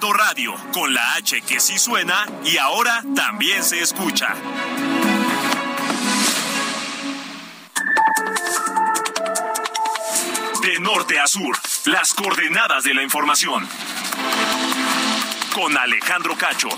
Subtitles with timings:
[0.00, 4.28] Radio, con la H que sí suena y ahora también se escucha.
[10.62, 13.68] De norte a sur, las coordenadas de la información.
[15.52, 16.68] Con Alejandro Cacho.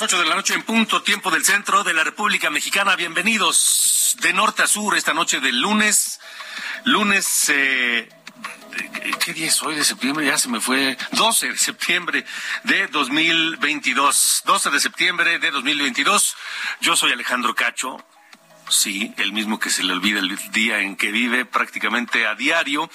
[0.00, 2.96] Las ocho de la noche en punto, tiempo del centro de la República Mexicana.
[2.96, 6.20] Bienvenidos de norte a sur esta noche del lunes.
[6.84, 8.08] Lunes, eh,
[9.22, 10.24] ¿qué día es hoy de septiembre?
[10.24, 10.96] Ya se me fue.
[11.12, 12.24] 12 de septiembre
[12.64, 14.42] de 2022.
[14.46, 16.34] 12 de septiembre de 2022.
[16.80, 18.02] Yo soy Alejandro Cacho.
[18.70, 22.88] Sí, el mismo que se le olvida el día en que vive prácticamente a diario,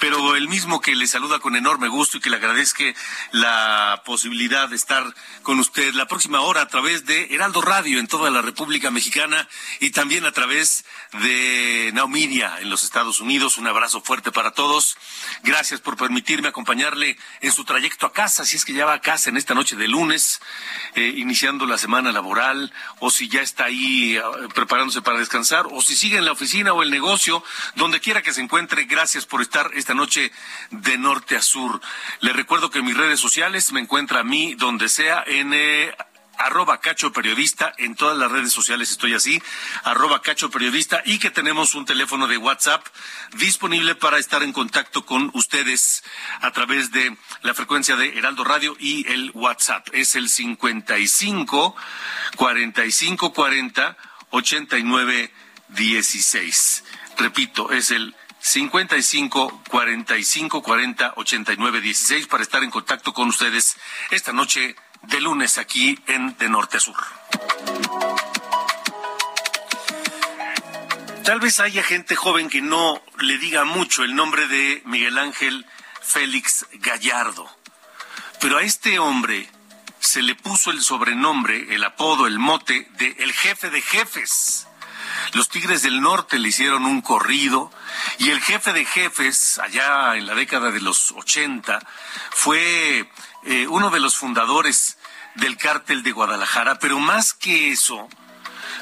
[0.00, 2.82] pero el mismo que le saluda con enorme gusto y que le agradezca
[3.30, 8.08] la posibilidad de estar con usted la próxima hora a través de Heraldo Radio en
[8.08, 10.84] toda la República Mexicana y también a través
[11.22, 13.56] de Naumidia en los Estados Unidos.
[13.56, 14.96] Un abrazo fuerte para todos.
[15.44, 19.00] Gracias por permitirme acompañarle en su trayecto a casa, si es que ya va a
[19.00, 20.40] casa en esta noche de lunes,
[20.96, 24.22] eh, iniciando la semana laboral, o si ya está ahí eh,
[24.54, 27.44] preparándose para descansar o si sigue en la oficina o el negocio,
[27.76, 30.32] donde quiera que se encuentre, gracias por estar esta noche
[30.70, 31.80] de norte a sur.
[32.20, 35.94] Le recuerdo que mis redes sociales me encuentra a mí donde sea en eh,
[36.40, 39.42] arroba cacho periodista, en todas las redes sociales estoy así,
[39.84, 42.86] arroba cacho periodista y que tenemos un teléfono de WhatsApp
[43.34, 46.02] disponible para estar en contacto con ustedes
[46.40, 49.88] a través de la frecuencia de Heraldo Radio y el WhatsApp.
[49.92, 51.76] Es el 55
[52.36, 53.96] 45 40
[54.30, 56.84] 8916.
[57.18, 63.76] Repito, es el 55 45 40 89 16 para estar en contacto con ustedes
[64.10, 66.96] esta noche de lunes aquí en De Norte a Sur.
[71.24, 75.66] Tal vez haya gente joven que no le diga mucho el nombre de Miguel Ángel
[76.00, 77.48] Félix Gallardo,
[78.40, 79.48] pero a este hombre
[80.00, 84.66] se le puso el sobrenombre, el apodo, el mote de el jefe de jefes.
[85.32, 87.70] Los Tigres del Norte le hicieron un corrido
[88.18, 91.78] y el jefe de jefes, allá en la década de los 80,
[92.30, 93.08] fue
[93.44, 94.98] eh, uno de los fundadores
[95.36, 98.08] del cártel de Guadalajara, pero más que eso,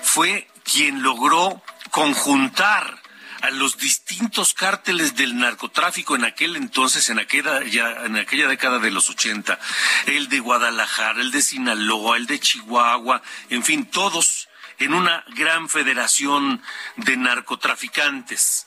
[0.02, 2.97] fue quien logró conjuntar
[3.43, 8.78] a los distintos cárteles del narcotráfico en aquel entonces, en aquella, ya, en aquella década
[8.78, 9.59] de los 80,
[10.06, 15.69] el de Guadalajara, el de Sinaloa, el de Chihuahua, en fin, todos en una gran
[15.69, 16.62] federación
[16.97, 18.66] de narcotraficantes.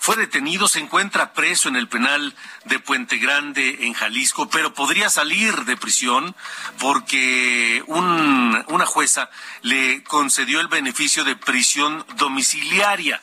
[0.00, 2.34] Fue detenido, se encuentra preso en el penal
[2.66, 6.36] de Puente Grande, en Jalisco, pero podría salir de prisión
[6.78, 9.28] porque un, una jueza
[9.62, 13.20] le concedió el beneficio de prisión domiciliaria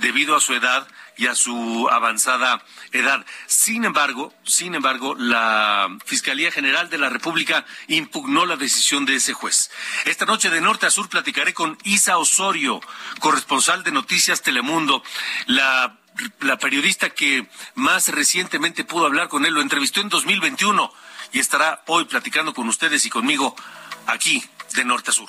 [0.00, 0.86] debido a su edad
[1.16, 3.26] y a su avanzada edad.
[3.46, 9.32] Sin embargo, sin embargo, la Fiscalía General de la República impugnó la decisión de ese
[9.32, 9.70] juez.
[10.04, 12.80] Esta noche de norte a sur platicaré con Isa Osorio,
[13.18, 15.02] corresponsal de Noticias Telemundo,
[15.46, 15.98] la,
[16.40, 20.92] la periodista que más recientemente pudo hablar con él, lo entrevistó en 2021
[21.32, 23.56] y estará hoy platicando con ustedes y conmigo
[24.06, 24.42] aquí
[24.74, 25.28] de norte a sur.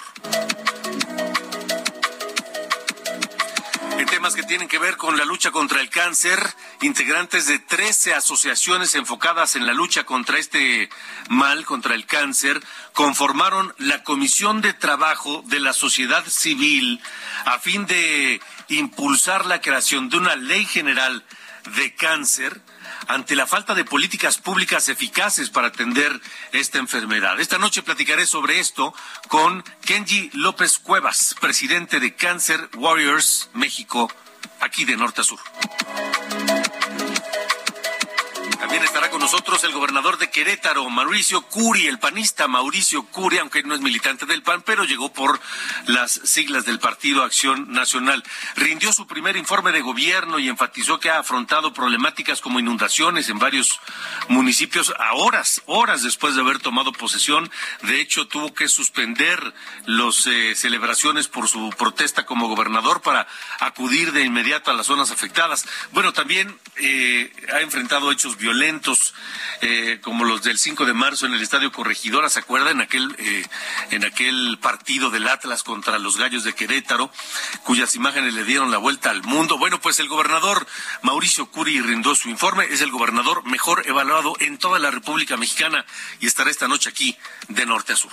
[4.10, 6.40] Temas que tienen que ver con la lucha contra el cáncer,
[6.82, 10.90] integrantes de 13 asociaciones enfocadas en la lucha contra este
[11.30, 12.60] mal, contra el cáncer,
[12.94, 17.00] conformaron la Comisión de Trabajo de la Sociedad Civil
[17.46, 21.24] a fin de impulsar la creación de una ley general
[21.76, 22.62] de cáncer
[23.08, 26.12] ante la falta de políticas públicas eficaces para atender
[26.52, 27.40] esta enfermedad.
[27.40, 28.94] Esta noche platicaré sobre esto
[29.28, 34.12] con Kenji López Cuevas, presidente de Cancer Warriors México,
[34.60, 35.40] aquí de norte a sur.
[38.70, 43.64] También estará con nosotros el gobernador de Querétaro, Mauricio Curi, el panista Mauricio Curi, aunque
[43.64, 45.40] no es militante del PAN, pero llegó por
[45.88, 48.24] las siglas del Partido Acción Nacional.
[48.56, 53.40] Rindió su primer informe de gobierno y enfatizó que ha afrontado problemáticas como inundaciones en
[53.40, 53.80] varios
[54.28, 57.50] municipios a horas, horas después de haber tomado posesión.
[57.82, 59.52] De hecho, tuvo que suspender
[59.88, 63.28] las eh, celebraciones por su protesta como gobernador para
[63.62, 65.66] acudir de inmediato a las zonas afectadas.
[65.92, 69.14] Bueno, también eh, ha enfrentado hechos violentos violentos
[69.62, 72.82] eh, como los del 5 de marzo en el Estadio Corregidora, ¿se acuerdan?
[72.82, 73.46] Aquel, eh,
[73.92, 77.10] en aquel partido del Atlas contra los Gallos de Querétaro,
[77.64, 79.58] cuyas imágenes le dieron la vuelta al mundo.
[79.58, 80.68] Bueno, pues el gobernador
[81.04, 85.86] Mauricio Curi rindó su informe, es el gobernador mejor evaluado en toda la República Mexicana
[86.20, 87.18] y estará esta noche aquí
[87.48, 88.12] de norte a sur.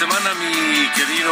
[0.00, 1.30] Semana, mi querido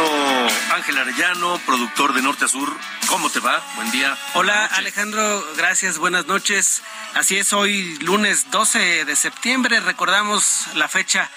[0.75, 2.71] Ángel Arellano, productor de Norte a Sur.
[3.07, 3.65] ¿Cómo te va?
[3.75, 4.15] Buen día.
[4.35, 6.83] Hola Alejandro, gracias, buenas noches.
[7.15, 11.31] Así es, hoy lunes 12 de septiembre recordamos la fecha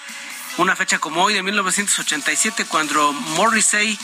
[0.57, 3.97] una fecha como hoy de 1987 cuando Morrissey,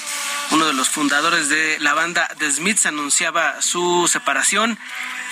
[0.50, 4.80] uno de los fundadores de la banda The Smiths, anunciaba su separación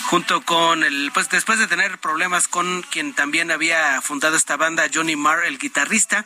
[0.04, 4.86] junto con el, pues después de tener problemas con quien también había fundado esta banda,
[4.94, 6.26] Johnny Marr, el guitarrista.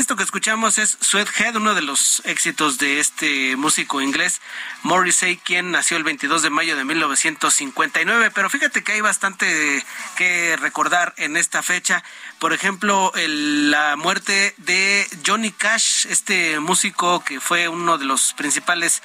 [0.00, 4.40] Esto que escuchamos es Sweathead, uno de los éxitos de este músico inglés,
[4.82, 8.30] Morrissey, quien nació el 22 de mayo de 1959.
[8.34, 9.84] Pero fíjate que hay bastante
[10.16, 12.02] que recordar en esta fecha.
[12.38, 19.02] Por ejemplo, la muerte de Johnny Cash, este músico que fue uno de los principales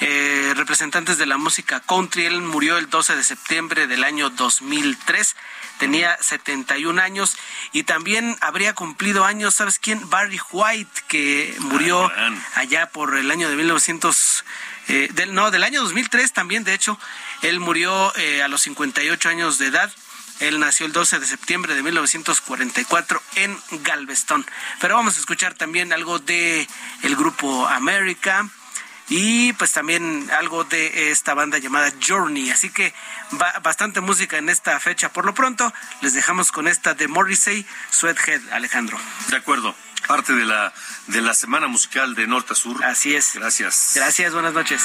[0.00, 2.24] eh, representantes de la música country.
[2.24, 5.34] Él murió el 12 de septiembre del año 2003
[5.78, 7.36] tenía 71 años
[7.72, 10.08] y también habría cumplido años, ¿sabes quién?
[10.10, 14.44] Barry White, que murió ah, allá por el año de 1900,
[14.88, 16.98] eh, del, no, del año 2003 también, de hecho,
[17.42, 19.92] él murió eh, a los 58 años de edad.
[20.38, 24.44] Él nació el 12 de septiembre de 1944 en Galveston.
[24.80, 26.68] Pero vamos a escuchar también algo de
[27.02, 28.46] el grupo América
[29.08, 32.50] y pues también algo de esta banda llamada Journey.
[32.50, 32.92] Así que
[33.62, 35.12] bastante música en esta fecha.
[35.12, 38.98] Por lo pronto, les dejamos con esta de Morrissey, Sweathead, Alejandro.
[39.28, 39.74] De acuerdo.
[40.06, 40.72] Parte de la,
[41.08, 42.84] de la semana musical de Norte a Sur.
[42.84, 43.32] Así es.
[43.34, 43.92] Gracias.
[43.96, 44.82] Gracias, buenas noches.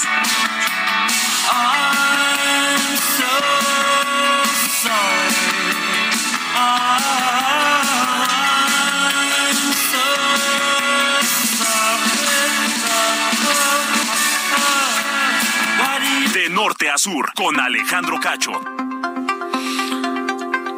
[16.51, 18.51] Norte a sur con Alejandro Cacho.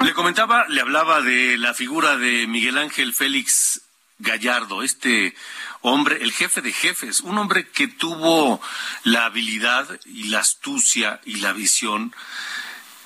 [0.01, 3.81] Le comentaba, le hablaba de la figura de Miguel Ángel Félix
[4.19, 5.35] Gallardo, este
[5.81, 8.61] hombre, el jefe de jefes, un hombre que tuvo
[9.03, 12.13] la habilidad y la astucia y la visión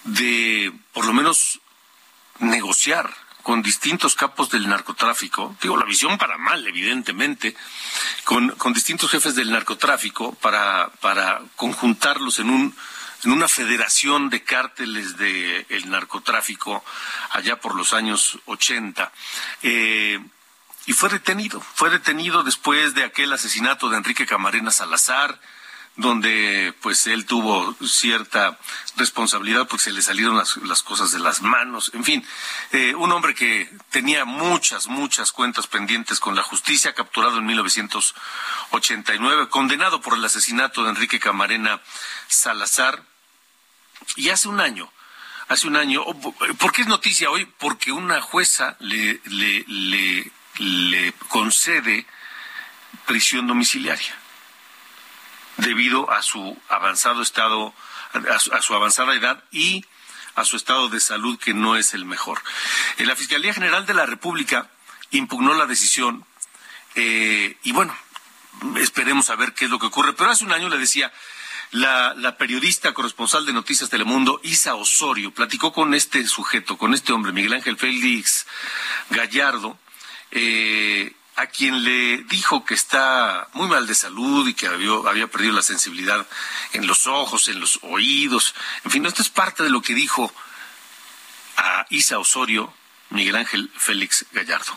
[0.03, 1.61] de, por lo menos,
[2.39, 3.13] negociar
[3.47, 7.55] con distintos capos del narcotráfico, digo, la visión para mal, evidentemente,
[8.25, 12.75] con, con distintos jefes del narcotráfico para, para conjuntarlos en un
[13.23, 16.83] en una federación de cárteles del el narcotráfico
[17.31, 19.13] allá por los años 80.
[19.63, 20.19] Eh,
[20.85, 25.39] y fue detenido, fue detenido después de aquel asesinato de Enrique Camarena Salazar,
[25.97, 28.57] donde pues él tuvo cierta
[28.95, 32.23] responsabilidad porque se le salieron las, cosas de las manos, en fin,
[32.71, 39.49] eh, un hombre que tenía muchas, muchas cuentas pendientes con la justicia, capturado en 1989,
[39.49, 41.81] condenado por el asesinato de Enrique Camarena
[42.27, 43.01] Salazar,
[44.15, 44.93] y hace un año,
[45.47, 46.05] hace un año,
[46.59, 47.45] ¿por qué es noticia hoy?
[47.57, 52.05] Porque una jueza le, le, le, le concede
[53.07, 54.26] prisión domiciliaria
[55.57, 57.73] debido a su avanzado estado,
[58.13, 59.85] a su, avanzada edad y
[60.35, 62.41] a su estado de salud que no es el mejor.
[62.97, 64.69] Eh, la Fiscalía General de la República
[65.11, 66.25] impugnó la decisión
[66.95, 67.95] eh, y bueno,
[68.79, 70.13] esperemos a ver qué es lo que ocurre.
[70.13, 71.11] Pero hace un año le decía,
[71.71, 77.13] la, la, periodista corresponsal de Noticias Telemundo, Isa Osorio, platicó con este sujeto, con este
[77.13, 78.47] hombre, Miguel Ángel Félix
[79.09, 79.77] Gallardo,
[80.31, 85.53] eh, a quien le dijo que está muy mal de salud y que había, perdido
[85.53, 86.25] la sensibilidad
[86.73, 88.55] en los ojos, en los oídos.
[88.83, 90.33] En fin, esto es parte de lo que dijo
[91.57, 92.73] a Isa Osorio
[93.11, 94.75] Miguel Ángel Félix Gallardo.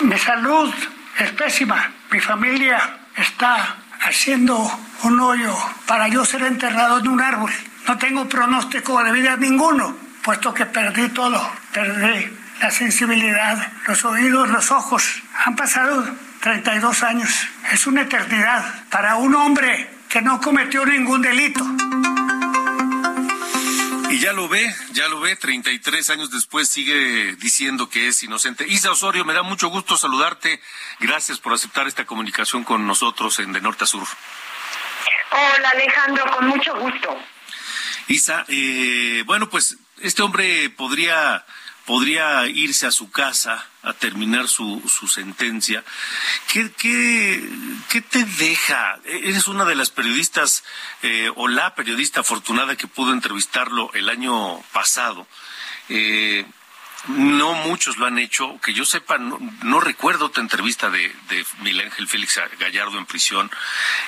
[0.00, 0.74] Mi salud
[1.16, 1.92] es pésima.
[2.10, 4.58] Mi familia está haciendo
[5.04, 7.52] un hoyo para yo ser enterrado en un árbol.
[7.86, 11.52] No tengo pronóstico de vida ninguno, puesto que perdí todo.
[11.72, 15.04] Perdí la sensibilidad, los oídos, los ojos.
[15.44, 16.02] Han pasado
[16.40, 17.30] 32 años.
[17.70, 21.62] Es una eternidad para un hombre que no cometió ningún delito.
[24.08, 28.64] Y ya lo ve, ya lo ve, 33 años después sigue diciendo que es inocente.
[28.66, 30.58] Isa Osorio, me da mucho gusto saludarte.
[31.00, 34.08] Gracias por aceptar esta comunicación con nosotros en De Norte a Sur.
[35.32, 37.14] Hola Alejandro, con mucho gusto.
[38.08, 41.44] Isa, eh, bueno, pues este hombre podría
[41.86, 45.84] podría irse a su casa a terminar su, su sentencia.
[46.52, 47.46] ¿Qué, qué,
[47.90, 48.98] qué te deja?
[49.04, 50.64] Eres una de las periodistas
[51.02, 55.26] eh, o la periodista afortunada que pudo entrevistarlo el año pasado.
[55.88, 56.46] Eh,
[57.08, 61.86] no muchos lo han hecho, que yo sepa, no, recuerdo tu entrevista de, de Miguel
[61.86, 63.50] Ángel Félix Gallardo en prisión.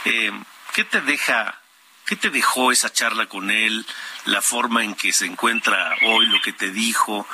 [0.06, 0.33] Eh,
[0.75, 1.61] ¿Qué te deja
[2.06, 3.85] ¿Qué te dejó esa charla con él?
[4.26, 7.26] La forma en que se encuentra hoy, lo que te dijo,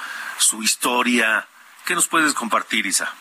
[0.42, 1.46] su historia.
[1.86, 3.12] ¿Qué nos puedes compartir, Isa?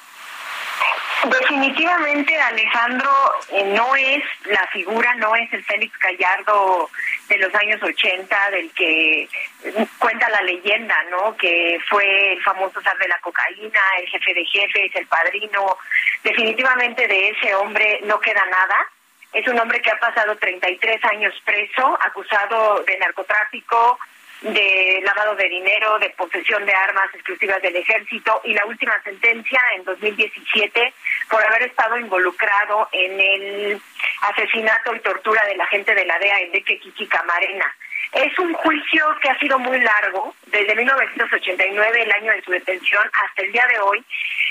[1.23, 3.11] Definitivamente Alejandro
[3.49, 6.89] eh, no es la figura, no es el Félix Gallardo
[7.29, 9.29] de los años 80 del que
[9.99, 11.37] cuenta la leyenda, ¿no?
[11.37, 15.77] Que fue el famoso zar de la cocaína, el jefe de jefes, el padrino.
[16.23, 18.87] Definitivamente de ese hombre no queda nada.
[19.31, 23.99] Es un hombre que ha pasado 33 años preso, acusado de narcotráfico,
[24.41, 29.59] de lavado de dinero, de posesión de armas exclusivas del ejército y la última sentencia
[29.75, 30.93] en 2017
[31.29, 33.81] por haber estado involucrado en el
[34.21, 37.75] asesinato y tortura de la gente de la DEA en Deque Kiki Camarena.
[38.13, 43.09] Es un juicio que ha sido muy largo, desde 1989, el año de su detención,
[43.23, 44.03] hasta el día de hoy.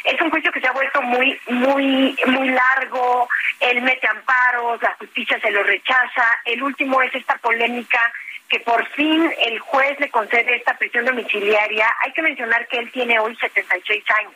[0.05, 3.29] Es un juicio que se ha vuelto muy, muy, muy largo.
[3.59, 6.41] Él mete amparos, la justicia se lo rechaza.
[6.47, 8.11] El último es esta polémica
[8.51, 12.91] que por fin el juez le concede esta prisión domiciliaria, hay que mencionar que él
[12.91, 14.35] tiene hoy 76 años.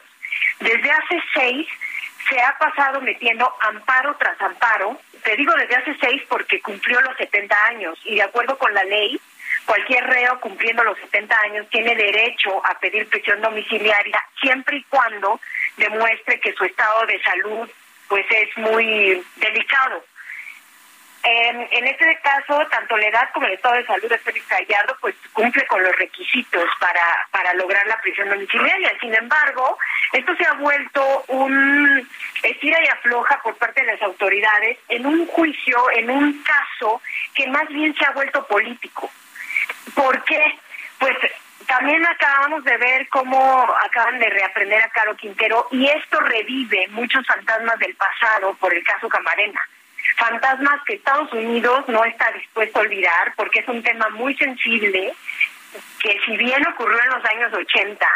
[0.60, 1.66] Desde hace seis
[2.28, 4.98] se ha pasado metiendo amparo tras amparo.
[5.24, 8.84] Te digo desde hace seis porque cumplió los 70 años y de acuerdo con la
[8.84, 9.20] ley,
[9.66, 15.40] cualquier reo cumpliendo los 70 años tiene derecho a pedir prisión domiciliaria siempre y cuando
[15.76, 17.68] demuestre que su estado de salud
[18.08, 20.04] pues es muy delicado.
[21.26, 25.14] En, este caso, tanto la edad como el estado de salud de Félix Gallardo pues
[25.32, 28.92] cumple con los requisitos para, para lograr la prisión domiciliaria.
[29.00, 29.78] Sin embargo,
[30.12, 32.06] esto se ha vuelto un
[32.42, 37.00] estira y afloja por parte de las autoridades en un juicio, en un caso
[37.34, 39.10] que más bien se ha vuelto político.
[39.94, 40.58] ¿Por qué?
[40.98, 41.16] Pues
[41.66, 47.26] también acabamos de ver cómo acaban de reaprender a Caro Quintero y esto revive muchos
[47.26, 49.60] fantasmas del pasado por el caso Camarena
[50.16, 55.14] fantasmas que Estados Unidos no está dispuesto a olvidar porque es un tema muy sensible
[56.00, 58.06] que si bien ocurrió en los años 80,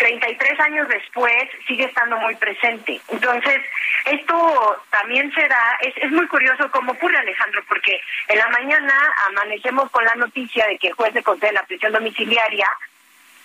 [0.00, 1.34] 33 años después
[1.66, 3.00] sigue estando muy presente.
[3.08, 3.60] Entonces,
[4.06, 8.94] esto también se da, es, es muy curioso cómo ocurre Alejandro, porque en la mañana
[9.28, 12.66] amanecemos con la noticia de que el juez le concede la prisión domiciliaria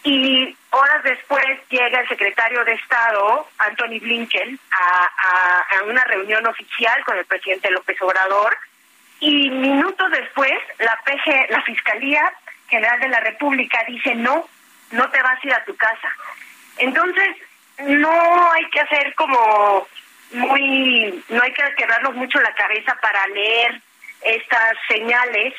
[0.06, 7.18] y horas después llega el secretario de Estado, Anthony Blinken, a, una reunión oficial con
[7.18, 8.56] el presidente López Obrador.
[9.20, 12.34] Y minutos después, la PG, la Fiscalía
[12.70, 14.48] General de la República dice no,
[14.92, 16.10] no te vas a ir a tu casa.
[16.78, 17.38] Entonces,
[17.80, 19.88] no hay que hacer como
[20.34, 23.82] muy, no hay que quebrarnos mucho la cabeza para leer
[24.22, 25.54] estas señales,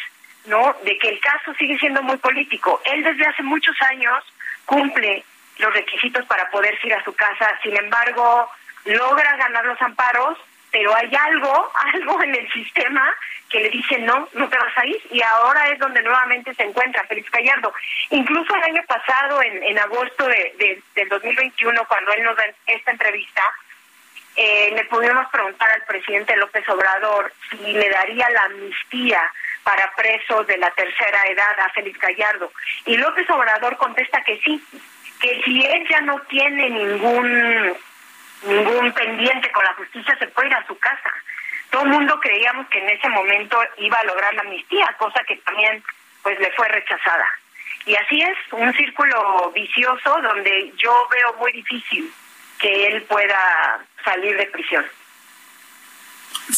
[0.47, 0.77] ¿no?
[0.85, 2.81] De que el caso sigue siendo muy político.
[2.85, 4.23] Él desde hace muchos años
[4.67, 5.25] cumple
[5.59, 8.51] los requisitos para poder ir a su casa, sin embargo,
[8.85, 10.39] logra ganar los amparos,
[10.71, 13.15] pero hay algo, algo en el sistema
[13.49, 16.65] que le dice no, no te vas a ir, y ahora es donde nuevamente se
[16.65, 17.73] encuentra Félix Gallardo.
[18.11, 22.91] Incluso el año pasado, en, en agosto de, del 2021, cuando él nos da esta
[22.91, 23.43] entrevista,
[24.37, 29.23] eh, le pudimos preguntar al presidente López Obrador si le daría la amnistía
[29.67, 32.53] para presos de la tercera edad a Félix Gallardo.
[32.85, 34.65] Y López Obrador contesta que sí,
[35.21, 37.75] que si él ya no tiene ningún
[38.45, 41.11] ningún pendiente con la justicia, se puede ir a su casa.
[41.71, 45.35] Todo el mundo creíamos que en ese momento iba a lograr la amnistía, cosa que
[45.39, 45.83] también
[46.23, 47.27] pues le fue rechazada.
[47.87, 52.13] Y así es, un círculo vicioso donde yo veo muy difícil
[52.61, 54.87] que él pueda salir de prisión.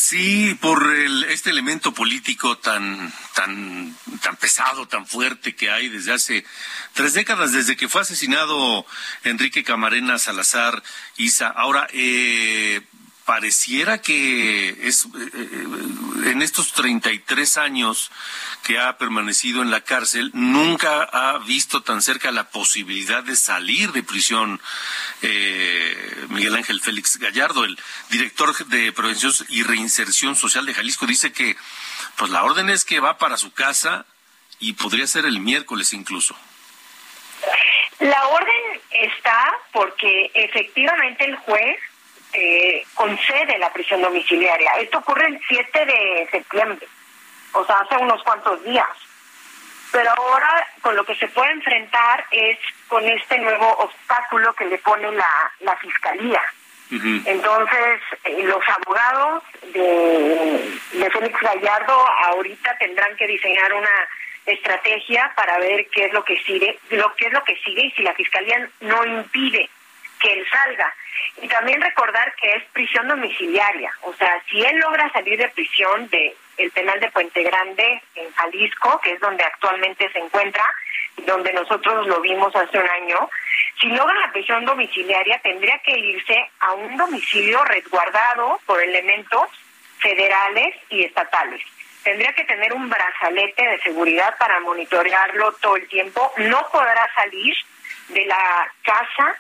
[0.01, 6.13] Sí, por el, este elemento político tan, tan, tan pesado, tan fuerte que hay desde
[6.13, 6.45] hace
[6.93, 8.87] tres décadas, desde que fue asesinado
[9.25, 10.85] Enrique Camarena Salazar
[11.17, 11.49] Isa.
[11.49, 12.81] Ahora, eh,
[13.29, 18.11] pareciera que es eh, eh, en estos 33 años
[18.63, 23.93] que ha permanecido en la cárcel nunca ha visto tan cerca la posibilidad de salir
[23.93, 24.59] de prisión
[25.21, 27.67] eh, Miguel Ángel Félix Gallardo.
[27.67, 31.55] El director de prevención y reinserción social de Jalisco dice que
[32.17, 34.07] pues la orden es que va para su casa
[34.59, 36.35] y podría ser el miércoles incluso.
[37.99, 41.79] La orden está porque efectivamente el juez
[42.33, 44.73] eh, concede la prisión domiciliaria.
[44.81, 46.87] Esto ocurre el 7 de septiembre,
[47.53, 48.89] o sea, hace unos cuantos días.
[49.91, 52.59] Pero ahora con lo que se puede enfrentar es
[52.89, 56.43] con este nuevo obstáculo que le pone la, la fiscalía.
[56.91, 59.43] Entonces, eh, los abogados
[59.75, 64.09] de, de Félix Gallardo ahorita tendrán que diseñar una
[64.47, 67.91] estrategia para ver qué es lo que sigue, lo que es lo que sigue y
[67.91, 69.69] si la fiscalía no impide
[70.19, 70.95] que él salga.
[71.43, 76.09] Y también recordar que es prisión domiciliaria, o sea, si él logra salir de prisión
[76.09, 80.65] de el penal de Puente Grande en Jalisco, que es donde actualmente se encuentra,
[81.19, 83.31] donde nosotros lo vimos hace un año,
[83.81, 89.49] si logra la prisión domiciliaria tendría que irse a un domicilio resguardado por elementos
[90.01, 91.63] federales y estatales.
[92.03, 96.33] Tendría que tener un brazalete de seguridad para monitorearlo todo el tiempo.
[96.39, 97.55] No podrá salir
[98.09, 99.37] de la casa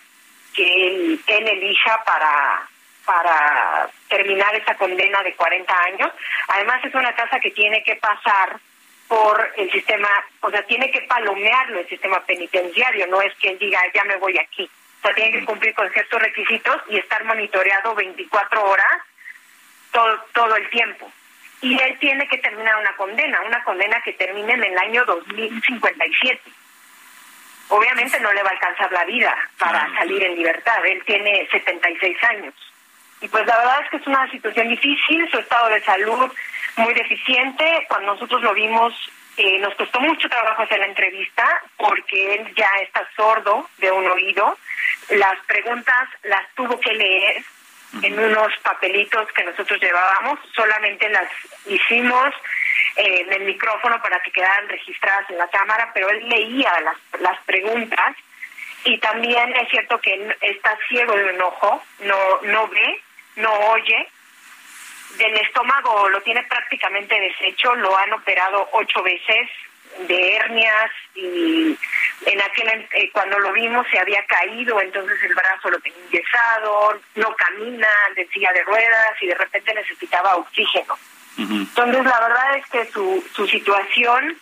[0.58, 2.68] que él, elija para
[3.04, 6.10] para terminar esa condena de 40 años.
[6.48, 8.58] Además es una casa que tiene que pasar
[9.06, 10.10] por el sistema,
[10.42, 14.16] o sea, tiene que palomearlo el sistema penitenciario, no es que él diga, ya me
[14.16, 14.68] voy aquí.
[14.98, 19.02] O sea, tiene que cumplir con ciertos requisitos y estar monitoreado 24 horas
[19.90, 21.10] todo, todo el tiempo.
[21.62, 26.57] Y él tiene que terminar una condena, una condena que termine en el año 2057
[27.68, 30.84] obviamente no le va a alcanzar la vida para salir en libertad.
[30.86, 32.54] Él tiene 76 años.
[33.20, 36.32] Y pues la verdad es que es una situación difícil, su estado de salud
[36.76, 37.86] muy deficiente.
[37.88, 38.92] Cuando nosotros lo vimos,
[39.36, 41.44] eh, nos costó mucho trabajo hacer la entrevista
[41.76, 44.56] porque él ya está sordo de un oído.
[45.10, 47.44] Las preguntas las tuvo que leer
[48.02, 51.28] en unos papelitos que nosotros llevábamos, solamente las
[51.66, 52.34] hicimos
[52.96, 57.38] en el micrófono para que quedaran registradas en la cámara, pero él leía las, las
[57.44, 58.16] preguntas.
[58.84, 63.02] Y también es cierto que está ciego de un ojo, no, no ve,
[63.36, 64.08] no oye,
[65.16, 69.48] del estómago lo tiene prácticamente deshecho, lo han operado ocho veces
[70.06, 71.76] de hernias y
[72.26, 77.00] en aquel eh, cuando lo vimos se había caído, entonces el brazo lo tenía enyesado,
[77.16, 80.96] no camina, de silla de ruedas y de repente necesitaba oxígeno.
[81.38, 84.36] Entonces, la verdad es que su, su situación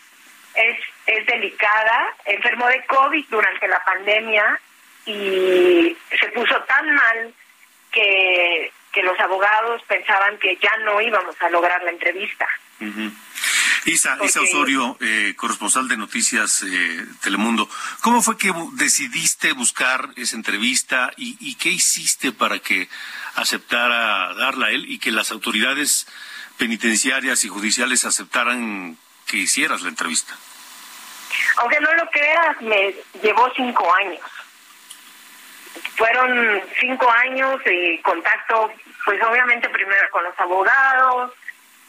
[0.54, 2.14] es, es delicada.
[2.24, 4.59] Enfermó de COVID durante la pandemia
[5.04, 7.35] y se puso tan mal
[7.92, 12.48] que, que los abogados pensaban que ya no íbamos a lograr la entrevista.
[13.87, 17.68] Isa, Isa Osorio, eh, corresponsal de Noticias eh, Telemundo,
[18.03, 22.88] ¿cómo fue que decidiste buscar esa entrevista y, y qué hiciste para que
[23.37, 26.09] aceptara darla a él y que las autoridades
[26.59, 28.96] penitenciarias y judiciales aceptaran
[29.27, 30.35] que hicieras la entrevista?
[31.59, 34.20] Aunque no lo creas, me llevó cinco años.
[35.96, 38.72] Fueron cinco años de contacto,
[39.05, 41.33] pues obviamente primero con los abogados,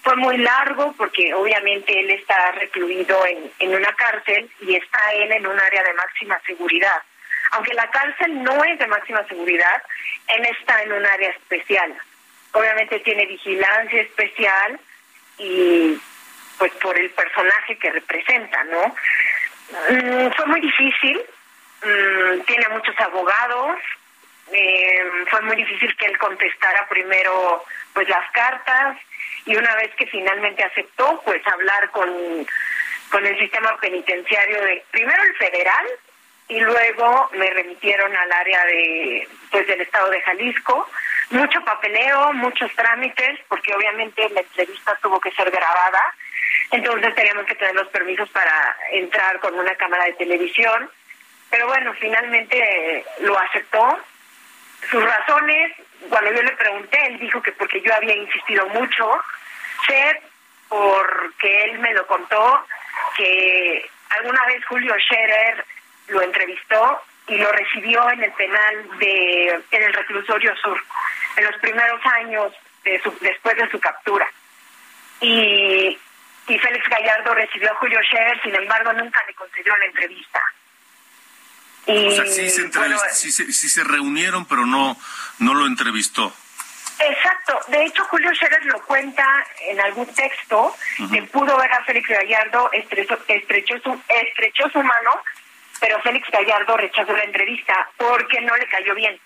[0.07, 5.31] fue muy largo porque obviamente él está recluido en, en una cárcel y está él
[5.33, 7.01] en un área de máxima seguridad.
[7.51, 9.81] Aunque la cárcel no es de máxima seguridad,
[10.27, 11.93] él está en un área especial
[12.57, 14.79] obviamente tiene vigilancia especial
[15.37, 15.97] y
[16.57, 18.95] pues por el personaje que representa, ¿no?
[19.89, 21.21] Mm, fue muy difícil,
[21.83, 23.77] mm, tiene muchos abogados,
[24.51, 28.97] eh, fue muy difícil que él contestara primero pues las cartas
[29.45, 32.09] y una vez que finalmente aceptó pues hablar con,
[33.09, 35.85] con el sistema penitenciario de primero el federal
[36.49, 40.89] y luego me remitieron al área de pues del estado de Jalisco.
[41.29, 46.15] Mucho papeleo, muchos trámites, porque obviamente la entrevista tuvo que ser grabada,
[46.71, 50.89] entonces teníamos que tener los permisos para entrar con una cámara de televisión,
[51.49, 53.99] pero bueno, finalmente lo aceptó.
[54.89, 55.73] Sus razones,
[56.09, 59.19] cuando yo le pregunté, él dijo que porque yo había insistido mucho,
[59.85, 60.21] sé
[60.69, 62.65] porque él me lo contó,
[63.15, 65.65] que alguna vez Julio Scherer
[66.07, 70.81] lo entrevistó y lo recibió en el penal de en el reclusorio sur
[71.35, 74.27] en los primeros años de su, después de su captura.
[75.19, 75.97] Y,
[76.47, 80.41] y Félix Gallardo recibió a Julio Scherer sin embargo nunca le concedió la entrevista
[81.87, 82.69] y, o sea, sí se,
[83.13, 84.97] sí, sí se reunieron pero no
[85.39, 86.33] no lo entrevistó
[86.99, 87.59] Exacto.
[87.67, 89.23] De hecho, Julio Scherer lo cuenta
[89.69, 90.75] en algún texto
[91.11, 95.21] que pudo ver a Félix Gallardo, estrechó, estrechó, su, estrechó su mano,
[95.79, 99.19] pero Félix Gallardo rechazó la entrevista porque no le cayó bien.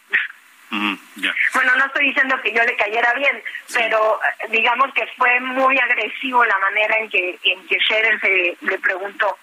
[1.54, 3.44] Bueno, no estoy diciendo que yo le cayera bien,
[3.74, 8.58] pero eh, digamos que fue muy agresivo la manera en que en que Scherer se,
[8.62, 9.38] le preguntó.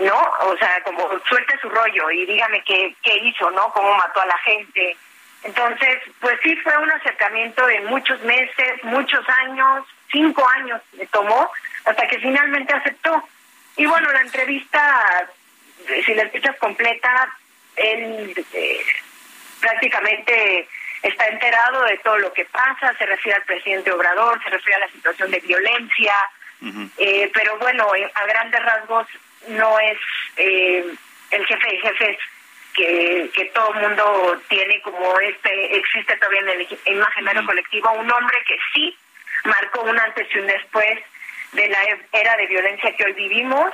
[0.00, 0.32] ¿No?
[0.40, 3.72] O sea, como suelte su rollo y dígame qué, qué hizo, ¿no?
[3.72, 4.96] Cómo mató a la gente,
[5.42, 11.50] entonces, pues sí fue un acercamiento de muchos meses, muchos años, cinco años me tomó,
[11.84, 13.22] hasta que finalmente aceptó.
[13.76, 15.28] Y bueno, la entrevista,
[16.04, 17.34] si la escuchas completa,
[17.76, 18.84] él eh,
[19.60, 20.68] prácticamente
[21.02, 24.86] está enterado de todo lo que pasa, se refiere al presidente Obrador, se refiere a
[24.86, 26.14] la situación de violencia,
[26.98, 29.06] eh, pero bueno, a grandes rasgos
[29.48, 29.98] no es
[30.36, 30.84] eh,
[31.30, 32.18] el jefe de jefes
[32.74, 38.10] que, que todo el mundo tiene como este, existe todavía en el imaginario colectivo, un
[38.10, 38.96] hombre que sí
[39.44, 40.98] marcó un antes y un después
[41.52, 41.78] de la
[42.12, 43.72] era de violencia que hoy vivimos,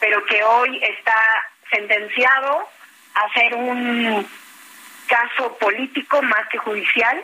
[0.00, 1.16] pero que hoy está
[1.70, 2.68] sentenciado
[3.14, 4.26] a ser un
[5.06, 7.22] caso político más que judicial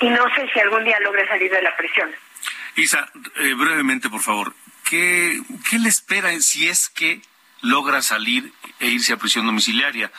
[0.00, 2.10] y no sé si algún día logre salir de la prisión.
[2.76, 4.54] Isa, eh, brevemente, por favor,
[4.88, 7.20] ¿qué, ¿qué le espera si es que
[7.62, 10.10] logra salir e irse a prisión domiciliaria?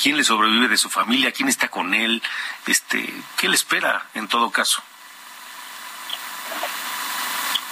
[0.00, 2.22] quién le sobrevive de su familia, quién está con él,
[2.66, 4.82] este, qué le espera en todo caso.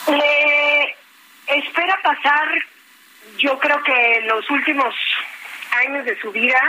[0.08, 0.96] Le
[1.46, 2.48] espera pasar,
[3.38, 4.94] yo creo que los últimos
[5.72, 6.60] años de su vida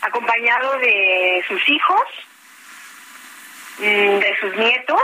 [0.00, 2.02] acompañado de sus hijos,
[3.78, 5.02] mm, de sus nietos,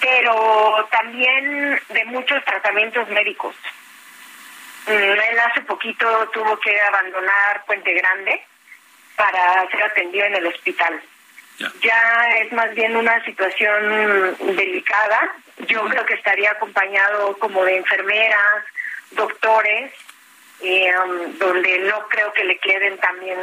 [0.00, 3.54] pero también de muchos tratamientos médicos.
[4.86, 8.42] Mm, él hace poquito tuvo que abandonar Puente Grande
[9.16, 11.00] para ser atendido en el hospital.
[11.58, 12.28] Ya.
[12.38, 15.32] es más bien una situación delicada.
[15.66, 18.64] Yo creo que estaría acompañado como de enfermeras,
[19.12, 19.90] doctores,
[20.60, 23.38] eh, um, donde no creo que le queden también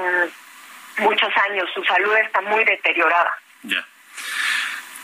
[1.00, 1.68] muchos años.
[1.74, 3.34] Su salud está muy deteriorada.
[3.64, 3.84] Ya.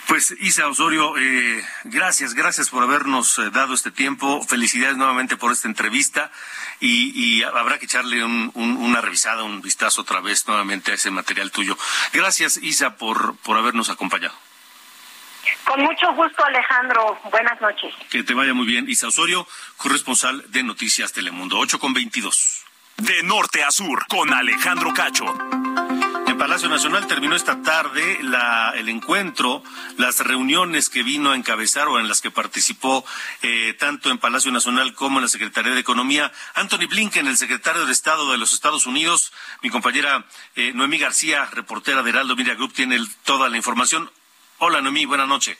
[0.09, 4.41] Pues Isa Osorio, eh, gracias, gracias por habernos eh, dado este tiempo.
[4.41, 6.31] Felicidades nuevamente por esta entrevista
[6.79, 11.77] y, habrá que echarle una revisada, un vistazo otra vez nuevamente a ese material tuyo.
[12.11, 14.33] Gracias Isa por, por habernos acompañado.
[15.63, 17.93] Con mucho gusto Alejandro, buenas noches.
[18.09, 18.89] Que te vaya muy bien.
[18.89, 22.65] Isa Osorio, corresponsal de Noticias Telemundo, 8 con 22.
[22.97, 25.37] De norte a sur, con Alejandro Cacho.
[26.39, 28.17] Palacio Nacional terminó esta tarde
[28.75, 29.61] el encuentro,
[29.97, 33.05] las reuniones que vino a encabezar o en las que participó
[33.41, 36.31] eh, tanto en Palacio Nacional como en la Secretaría de Economía.
[36.53, 40.25] Anthony Blinken, el secretario de Estado de los Estados Unidos, mi compañera
[40.55, 44.09] eh, Noemí García, reportera de Heraldo Media Group, tiene toda la información.
[44.59, 45.57] Hola Noemí, buenas noches.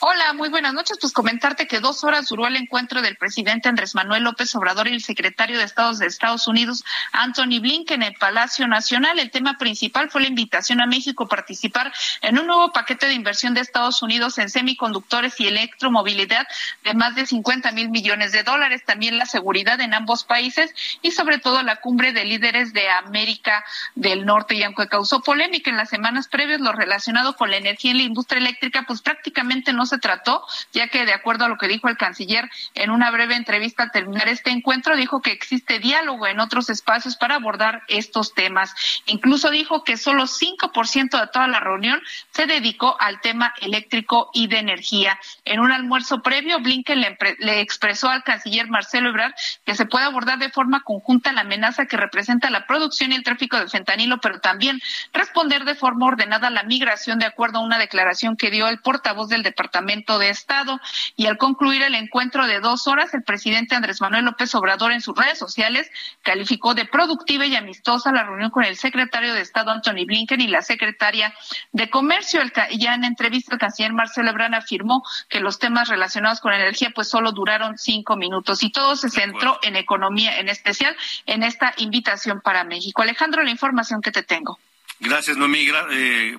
[0.00, 0.98] Hola, muy buenas noches.
[1.00, 4.92] Pues comentarte que dos horas duró el encuentro del presidente Andrés Manuel López Obrador y
[4.92, 9.18] el secretario de Estados de Estados Unidos, Anthony Blinken, en el Palacio Nacional.
[9.18, 13.14] El tema principal fue la invitación a México a participar en un nuevo paquete de
[13.14, 16.46] inversión de Estados Unidos en semiconductores y electromovilidad
[16.84, 18.82] de más de 50 mil millones de dólares.
[18.84, 23.64] También la seguridad en ambos países y sobre todo la cumbre de líderes de América
[23.94, 24.54] del Norte.
[24.54, 28.02] Y aunque causó polémica en las semanas previas, lo relacionado con la energía en la
[28.02, 31.88] industria eléctrica, pues prácticamente no se trató, ya que de acuerdo a lo que dijo
[31.88, 36.40] el canciller en una breve entrevista al terminar este encuentro, dijo que existe diálogo en
[36.40, 38.74] otros espacios para abordar estos temas.
[39.06, 44.46] Incluso dijo que solo 5% de toda la reunión se dedicó al tema eléctrico y
[44.46, 45.18] de energía.
[45.44, 50.06] En un almuerzo previo, Blinken le, le expresó al canciller Marcelo Ebrard que se puede
[50.06, 54.18] abordar de forma conjunta la amenaza que representa la producción y el tráfico de fentanilo,
[54.20, 54.80] pero también
[55.12, 59.28] responder de forma ordenada la migración de acuerdo a una declaración que dio el portavoz
[59.28, 60.80] del Departamento de Estado.
[61.16, 65.00] Y al concluir el encuentro de dos horas, el presidente Andrés Manuel López Obrador en
[65.00, 65.90] sus redes sociales
[66.22, 70.48] calificó de productiva y amistosa la reunión con el secretario de Estado Anthony Blinken y
[70.48, 71.34] la secretaria
[71.72, 72.40] de Comercio.
[72.40, 76.90] El, ya en entrevista el canciller Marcelo Ebrard afirmó que los temas relacionados con energía
[76.94, 81.74] pues solo duraron cinco minutos y todo se centró en economía, en especial en esta
[81.76, 83.02] invitación para México.
[83.02, 84.58] Alejandro, la información que te tengo.
[85.00, 85.66] Gracias, Noemí.
[85.90, 86.38] Eh,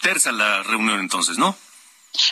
[0.00, 1.56] terza la reunión entonces, ¿no?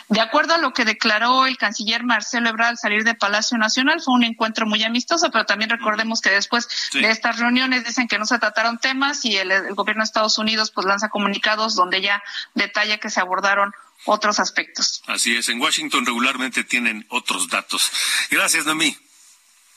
[0.09, 4.01] De acuerdo a lo que declaró el canciller Marcelo Ebrard al salir de Palacio Nacional,
[4.01, 8.17] fue un encuentro muy amistoso, pero también recordemos que después de estas reuniones dicen que
[8.17, 12.01] no se trataron temas y el, el, gobierno de Estados Unidos pues lanza comunicados donde
[12.01, 12.21] ya
[12.53, 13.73] detalla que se abordaron
[14.05, 15.03] otros aspectos.
[15.07, 17.91] Así es, en Washington regularmente tienen otros datos.
[18.29, 18.95] Gracias, Noemí.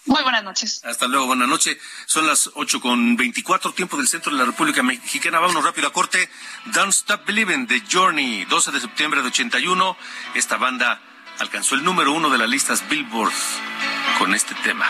[0.06, 0.80] Muy buenas noches.
[0.84, 1.76] Hasta luego, buenas noches.
[2.06, 5.38] Son las ocho con veinticuatro, tiempo del centro de la República Mexicana.
[5.38, 6.28] Vámonos rápido a corte.
[6.72, 9.96] Don't Stop Believing, The Journey, 12 de septiembre de 81.
[10.34, 11.00] Esta banda
[11.38, 13.32] alcanzó el número uno de las listas Billboard
[14.18, 14.88] con este tema.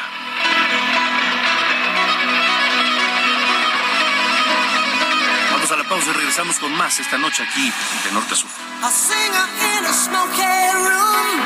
[5.53, 7.73] Vamos a la pausa y regresamos con más esta noche aquí
[8.05, 8.51] de Norte a Sur.
[8.83, 10.43] A singer in a smoky
[10.75, 11.41] room.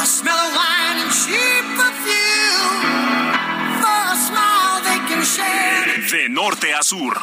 [0.00, 1.62] A smell of wine and cheap
[5.22, 7.16] De norte a sur.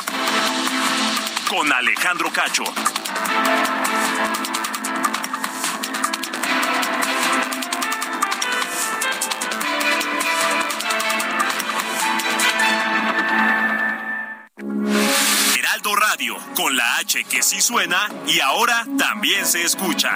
[1.49, 2.63] Con Alejandro Cacho.
[15.57, 20.15] Heraldo Radio, con la H que sí suena y ahora también se escucha.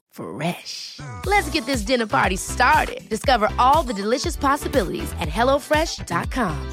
[0.11, 0.99] Fresh.
[1.25, 3.07] Let's get this dinner party started.
[3.09, 6.71] Discover all the delicious possibilities at hellofresh.com.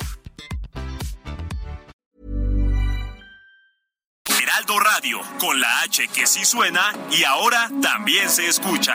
[4.28, 8.94] Heraldo Radio, con la H que sí suena y ahora también se escucha.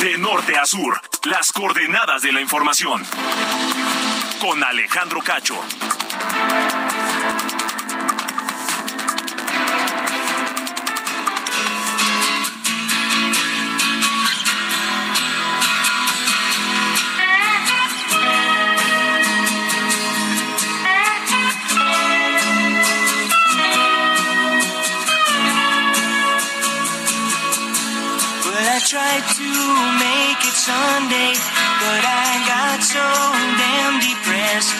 [0.00, 3.02] De norte a sur, las coordenadas de la información.
[4.40, 5.54] Con Alejandro Cacho.
[30.62, 31.34] Sunday,
[31.82, 33.02] but I got so
[33.58, 34.78] damn depressed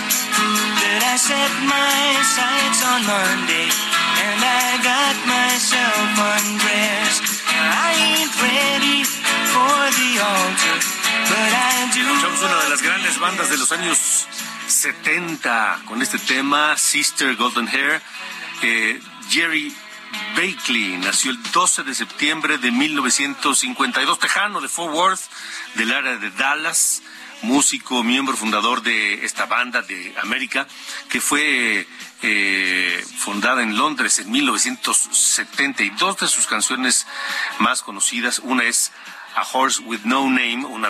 [0.78, 6.06] that I set my sights on Monday and I got myself
[6.38, 7.26] undressed.
[7.50, 9.02] I ain't ready
[9.50, 10.76] for the altar,
[11.26, 12.06] but I do.
[12.06, 14.28] Escuchamos una de las grandes bandas de los años
[14.68, 18.00] 70 con este tema, Sister Golden Hair.
[18.62, 19.74] Eh, Jerry
[20.36, 25.20] Bakely nació el 12 de septiembre de 1952, tejano de Fort Worth,
[25.74, 27.02] del área de Dallas,
[27.42, 30.66] músico, miembro fundador de esta banda de América,
[31.08, 31.86] que fue
[32.22, 37.06] eh, fundada en Londres en 1970 y dos de sus canciones
[37.58, 38.92] más conocidas, una es
[39.34, 40.84] A Horse with No Name, un,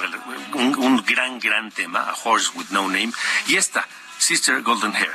[0.54, 3.12] un gran, gran tema, A Horse with No Name,
[3.46, 3.86] y esta,
[4.18, 5.12] Sister Golden Hair.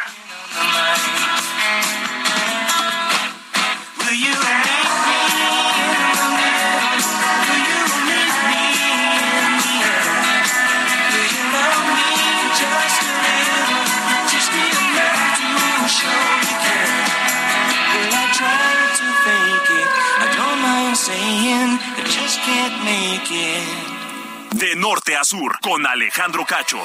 [23.30, 26.78] De norte a sur, con Alejandro Cacho.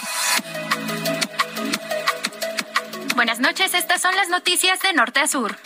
[3.15, 5.57] Buenas noches, estas son las noticias de norte a sur.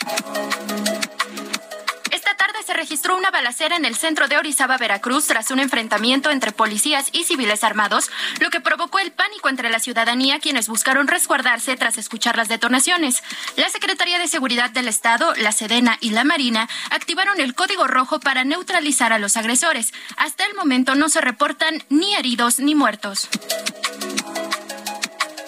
[2.67, 7.07] Se registró una balacera en el centro de Orizaba, Veracruz, tras un enfrentamiento entre policías
[7.13, 11.97] y civiles armados, lo que provocó el pánico entre la ciudadanía, quienes buscaron resguardarse tras
[11.97, 13.23] escuchar las detonaciones.
[13.55, 18.19] La Secretaría de Seguridad del Estado, la Sedena y la Marina activaron el código rojo
[18.19, 19.93] para neutralizar a los agresores.
[20.17, 23.29] Hasta el momento no se reportan ni heridos ni muertos.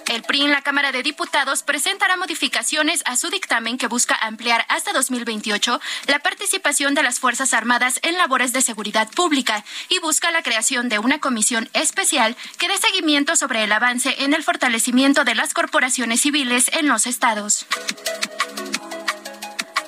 [0.09, 4.65] El PRI en la Cámara de Diputados presentará modificaciones a su dictamen que busca ampliar
[4.67, 10.31] hasta 2028 la participación de las Fuerzas Armadas en labores de seguridad pública y busca
[10.31, 15.25] la creación de una comisión especial que dé seguimiento sobre el avance en el fortalecimiento
[15.25, 17.67] de las corporaciones civiles en los estados.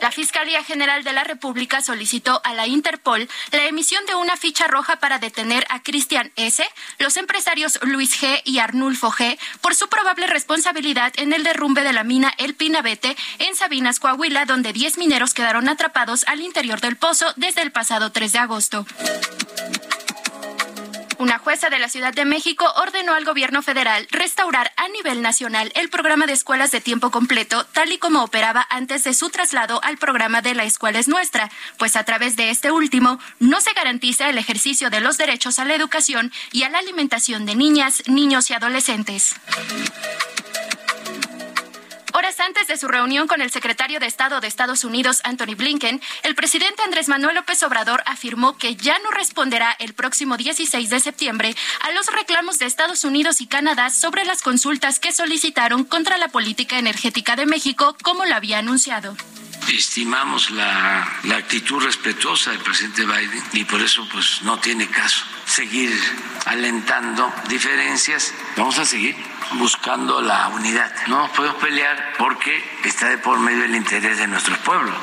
[0.02, 4.66] La Fiscalía General de la República solicitó a la Interpol la emisión de una ficha
[4.66, 6.66] roja para detener a Cristian S.,
[6.98, 8.42] los empresarios Luis G.
[8.44, 9.38] y Arnulfo G.
[9.62, 14.46] por su probable responsabilidad en el derrumbe de la mina El Pinabete en Sabinas, Coahuila,
[14.46, 18.86] donde 10 mineros quedaron atrapados al interior del pozo desde el pasado 3 de agosto.
[21.22, 25.72] Una jueza de la Ciudad de México ordenó al gobierno federal restaurar a nivel nacional
[25.76, 29.80] el programa de escuelas de tiempo completo, tal y como operaba antes de su traslado
[29.84, 33.72] al programa de La Escuela es Nuestra, pues a través de este último no se
[33.74, 38.02] garantiza el ejercicio de los derechos a la educación y a la alimentación de niñas,
[38.08, 39.36] niños y adolescentes.
[42.22, 46.00] Horas antes de su reunión con el secretario de Estado de Estados Unidos, Anthony Blinken,
[46.22, 51.00] el presidente Andrés Manuel López Obrador afirmó que ya no responderá el próximo 16 de
[51.00, 56.20] septiembre a los reclamos de Estados Unidos y Canadá sobre las consultas que solicitaron contra
[56.20, 59.18] la política energética de México, como lo había anunciado
[59.70, 65.24] estimamos la, la, actitud respetuosa del presidente Biden y por eso pues no tiene caso
[65.46, 65.98] seguir
[66.46, 68.34] alentando diferencias.
[68.58, 69.16] Vamos a seguir
[69.54, 70.92] buscando la unidad.
[71.08, 74.96] No nos podemos pelear porque está de por medio el interés de nuestros pueblos.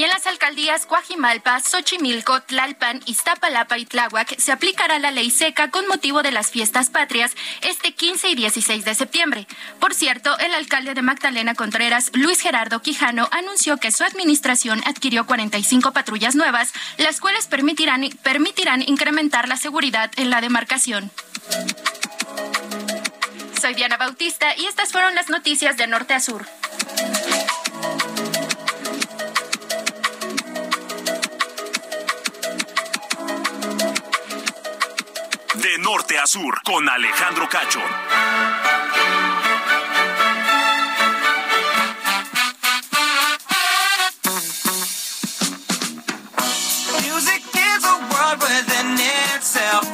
[0.00, 5.70] Y en las alcaldías Coajimalpa, Xochimilco, Tlalpan, Iztapalapa y Tláhuac se aplicará la ley seca
[5.70, 9.46] con motivo de las fiestas patrias este 15 y 16 de septiembre.
[9.78, 15.26] Por cierto, el alcalde de Magdalena Contreras, Luis Gerardo Quijano, anunció que su administración adquirió
[15.26, 21.10] 45 patrullas nuevas, las cuales permitirán, permitirán incrementar la seguridad en la demarcación.
[23.60, 26.46] Soy Diana Bautista y estas fueron las noticias de Norte a Sur.
[35.54, 37.80] De norte a sur, con Alejandro Cacho.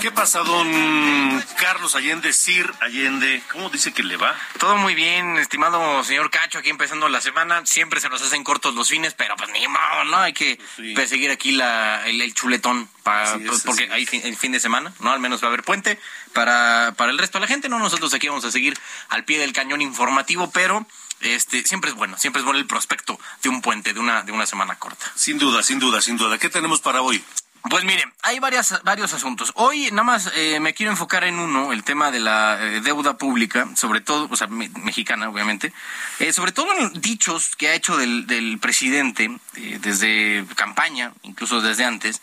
[0.01, 3.43] ¿Qué pasa, don Carlos Allende, Sir Allende?
[3.51, 4.35] ¿Cómo dice que le va?
[4.59, 7.65] Todo muy bien, estimado señor Cacho, aquí empezando la semana.
[7.67, 10.19] Siempre se nos hacen cortos los fines, pero pues ni modo, ¿no?
[10.19, 10.61] Hay que
[10.95, 15.11] perseguir aquí la, el, chuletón, para, pues, porque hay el fin de semana, ¿no?
[15.11, 15.99] Al menos va a haber puente.
[16.33, 17.79] Para, para el resto de la gente, ¿no?
[17.79, 20.87] Nosotros aquí vamos a seguir al pie del cañón informativo, pero
[21.21, 24.33] este siempre es bueno, siempre es bueno el prospecto de un puente, de una, de
[24.33, 25.11] una semana corta.
[25.15, 26.39] Sin duda, sin duda, sin duda.
[26.39, 27.25] ¿Qué tenemos para hoy?
[27.69, 29.53] Pues miren, hay varias, varios asuntos.
[29.57, 33.19] Hoy nada más eh, me quiero enfocar en uno, el tema de la eh, deuda
[33.19, 35.73] pública, sobre todo, o sea, mexicana, obviamente,
[36.21, 39.37] eh, sobre todo en dichos que ha hecho del, del presidente
[39.81, 42.23] desde campaña, incluso desde antes.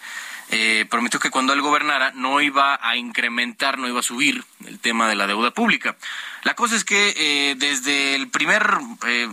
[0.89, 5.09] prometió que cuando él gobernara no iba a incrementar, no iba a subir el tema
[5.09, 5.97] de la deuda pública.
[6.43, 8.63] La cosa es que desde el primer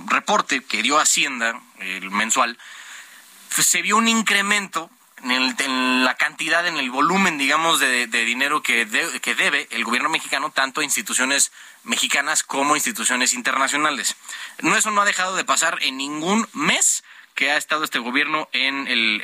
[0.07, 2.59] reporte que dio Hacienda, el mensual,
[3.51, 4.90] se vio un incremento
[5.24, 8.87] en, la cantidad, en el volumen, digamos, de, dinero que,
[9.20, 11.52] que debe el gobierno mexicano tanto a instituciones
[11.85, 14.16] mexicanas como a instituciones internacionales.
[14.61, 17.02] No, eso no ha dejado de pasar en ningún mes
[17.34, 19.20] que ha estado este gobierno en el,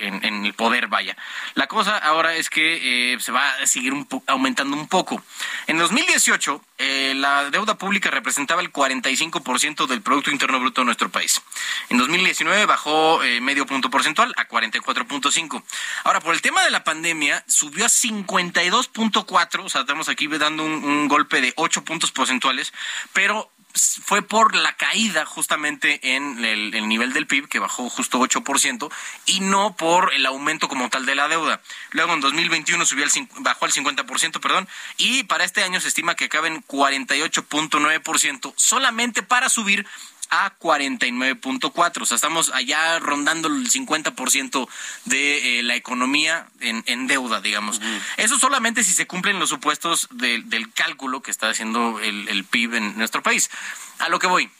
[0.00, 1.16] en, el poder, vaya.
[1.54, 3.92] La cosa ahora es que eh, se va a seguir
[4.26, 5.22] aumentando un poco.
[5.66, 11.10] En 2018, eh, la deuda pública representaba el 45% del Producto Interno Bruto de nuestro
[11.10, 11.42] país.
[11.90, 15.62] En 2019 bajó eh, medio punto porcentual a 44.5.
[16.04, 20.64] Ahora, por el tema de la pandemia, subió a 52.4, o sea, estamos aquí dando
[20.64, 22.72] un, un golpe de 8 puntos porcentuales,
[23.12, 28.90] pero fue por la caída justamente en el, nivel del PIB, que bajó justo 8%,
[29.26, 31.60] y no por el aumento como tal de la deuda.
[31.90, 36.14] Luego en 2021 subió al, bajó al 50%, perdón, y para este año se estima
[36.14, 39.86] que acabe en 48.9%, solamente para subir
[40.30, 42.02] a 49.4.
[42.02, 44.68] O sea, estamos allá rondando el 50%
[45.04, 47.80] de eh, la economía en, deuda, digamos.
[48.16, 52.74] Eso solamente si se cumplen los supuestos del cálculo que está haciendo el, el PIB
[52.74, 53.50] en nuestro país.
[53.98, 54.50] A lo que voy.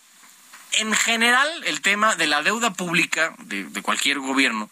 [0.73, 4.71] En general, el tema de la deuda pública de, de cualquier gobierno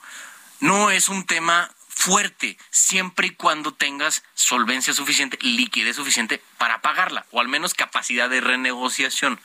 [0.61, 1.71] no es un tema
[2.09, 8.31] fuerte, siempre y cuando tengas solvencia suficiente, liquidez suficiente para pagarla, o al menos capacidad
[8.31, 9.38] de renegociación.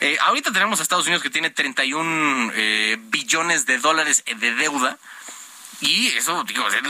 [0.00, 4.98] Eh, ahorita tenemos a Estados Unidos que tiene 31 eh, billones de dólares de deuda.
[5.80, 6.82] Y eso, digo, es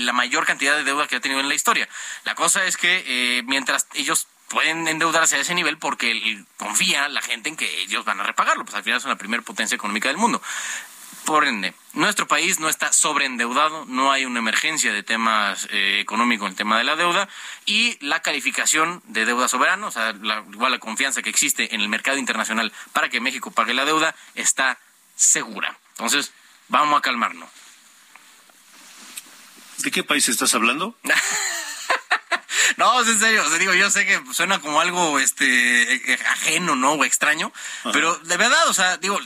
[0.00, 1.88] la mayor cantidad de deuda que ha tenido en la historia.
[2.24, 7.22] La cosa es que eh, mientras ellos pueden endeudarse a ese nivel porque confía la
[7.22, 10.08] gente en que ellos van a repagarlo, pues al final son la primera potencia económica
[10.08, 10.42] del mundo
[11.26, 16.46] Por ende, nuestro país no está sobreendeudado, no hay una emergencia de temas eh, económicos
[16.46, 17.28] en el tema de la deuda
[17.64, 21.80] y la calificación de deuda soberana, o sea, la, igual la confianza que existe en
[21.80, 24.78] el mercado internacional para que México pague la deuda está
[25.16, 25.76] segura.
[25.96, 26.32] Entonces,
[26.68, 27.50] vamos a calmarnos.
[29.78, 30.96] ¿De qué país estás hablando?
[32.76, 36.18] No, es en serio, o sea, digo, yo sé que suena como algo este eh,
[36.30, 36.92] ajeno, ¿no?
[36.92, 37.52] O extraño,
[37.92, 39.18] pero de verdad, o sea, digo,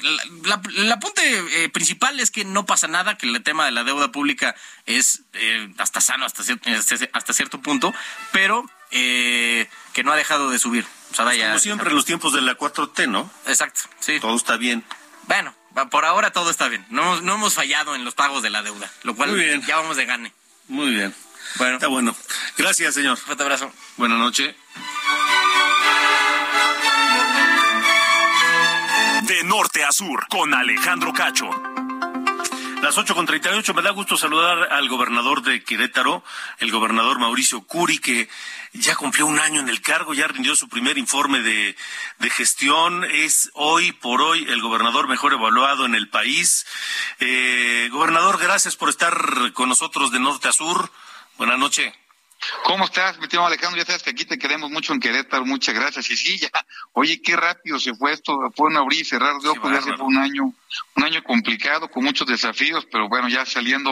[0.77, 4.13] el apunte eh, principal es que no pasa nada, que el tema de la deuda
[4.13, 4.55] pública
[4.87, 7.93] es eh, hasta sano hasta, cier- hasta- hasta cierto punto,
[8.33, 10.87] pero eh, que no ha dejado de subir.
[11.13, 11.49] O sea, vaya.
[11.49, 13.31] Como siempre en los tiempos de la 4T, ¿no?
[13.47, 14.21] Exacto, sí.
[14.21, 14.85] Todo está bien.
[15.27, 15.55] Bueno,
[15.91, 16.85] por ahora todo está bien.
[16.91, 19.63] No, hemos- no hemos fallado en los pagos de la deuda, lo cual Muy bien.
[19.67, 20.33] ya vamos de gane.
[20.69, 21.15] Muy bien.
[21.57, 21.75] Bueno.
[21.75, 22.17] Está bueno.
[22.57, 23.17] Gracias, señor.
[23.17, 23.73] Fuerte abrazo.
[23.97, 24.55] Buenas noches.
[29.23, 31.51] De norte a sur, con Alejandro Cacho.
[32.83, 36.25] Las 8 con 38, me da gusto saludar al gobernador de Querétaro,
[36.61, 38.27] el gobernador Mauricio Curi, que
[38.73, 41.77] ya cumplió un año en el cargo, ya rindió su primer informe de,
[42.19, 46.67] de gestión, es hoy por hoy el gobernador mejor evaluado en el país.
[47.19, 50.91] Eh, gobernador, gracias por estar con nosotros de norte a sur.
[51.41, 51.91] Buenas noches.
[52.65, 53.79] ¿Cómo estás, mi tío Alejandro?
[53.79, 56.11] Ya sabes que aquí te queremos mucho en Querétaro, muchas gracias.
[56.11, 56.51] Y sí, ya,
[56.93, 59.97] oye, qué rápido se fue esto, fue un abrir y cerrar de ojos, ya se
[59.97, 60.53] fue un año,
[60.97, 63.91] un año complicado, con muchos desafíos, pero bueno, ya saliendo,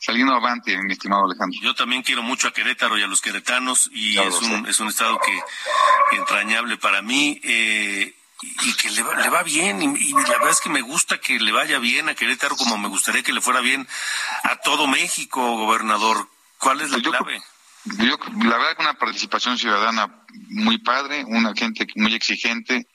[0.00, 1.60] saliendo avante, mi estimado Alejandro.
[1.62, 4.88] Yo también quiero mucho a Querétaro y a los queretanos y es un, es un
[4.88, 9.86] estado que entrañable para mí eh, y y que le va, le va bien y,
[10.00, 12.88] y la verdad es que me gusta que le vaya bien a Querétaro como me
[12.88, 13.86] gustaría que le fuera bien
[14.42, 16.28] a todo México, gobernador.
[16.58, 17.40] ¿Cuál es la clave?
[17.98, 22.86] Yo, la verdad que una participación ciudadana muy padre, una gente muy exigente.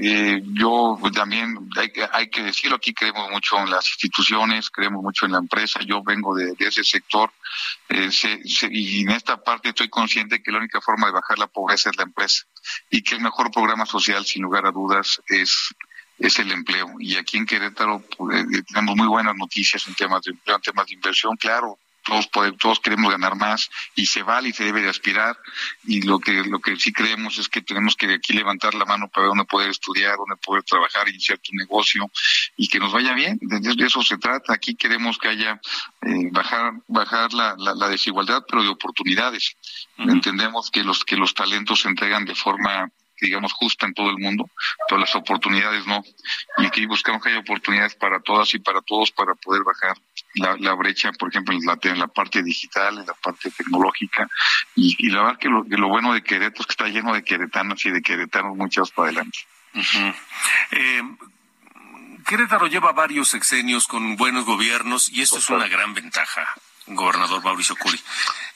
[0.00, 5.02] Eh, yo también, hay, que- hay que decirlo, aquí creemos mucho en las instituciones, creemos
[5.02, 5.80] mucho en la empresa.
[5.84, 7.30] Yo vengo de, de ese sector
[7.90, 11.38] eh, se- se- y en esta parte estoy consciente que la única forma de bajar
[11.38, 12.44] la pobreza es la empresa
[12.90, 15.74] y que el mejor programa social, sin lugar a dudas, es
[16.20, 16.88] es el empleo.
[16.98, 20.62] Y aquí en Querétaro pues, eh, tenemos muy buenas noticias en temas de empleo, en
[20.62, 21.78] temas de inversión, claro.
[22.08, 25.36] Todos, pode- todos queremos ganar más y se vale y se debe de aspirar
[25.84, 28.86] y lo que lo que sí creemos es que tenemos que de aquí levantar la
[28.86, 32.10] mano para ver dónde poder estudiar, dónde poder trabajar, iniciar tu negocio
[32.56, 33.38] y que nos vaya bien.
[33.42, 34.54] De, de eso se trata.
[34.54, 35.60] Aquí queremos que haya
[36.02, 39.56] eh, bajar bajar la, la, la desigualdad, pero de oportunidades.
[39.98, 42.90] Entendemos que los que los talentos se entregan de forma
[43.20, 44.50] digamos justa en todo el mundo,
[44.88, 46.02] pero las oportunidades no.
[46.58, 49.96] Y aquí buscamos que haya oportunidades para todas y para todos para poder bajar
[50.34, 54.28] la, la brecha, por ejemplo, en la, en la parte digital, en la parte tecnológica.
[54.74, 57.14] Y, y la verdad que lo, que lo bueno de Querétaro es que está lleno
[57.14, 59.38] de queretanos y de queretanos muy echados para adelante.
[60.70, 61.02] Eh,
[62.26, 66.46] Querétaro lleva varios sexenios con buenos gobiernos y eso es una gran ventaja,
[66.86, 67.98] gobernador Mauricio Curi.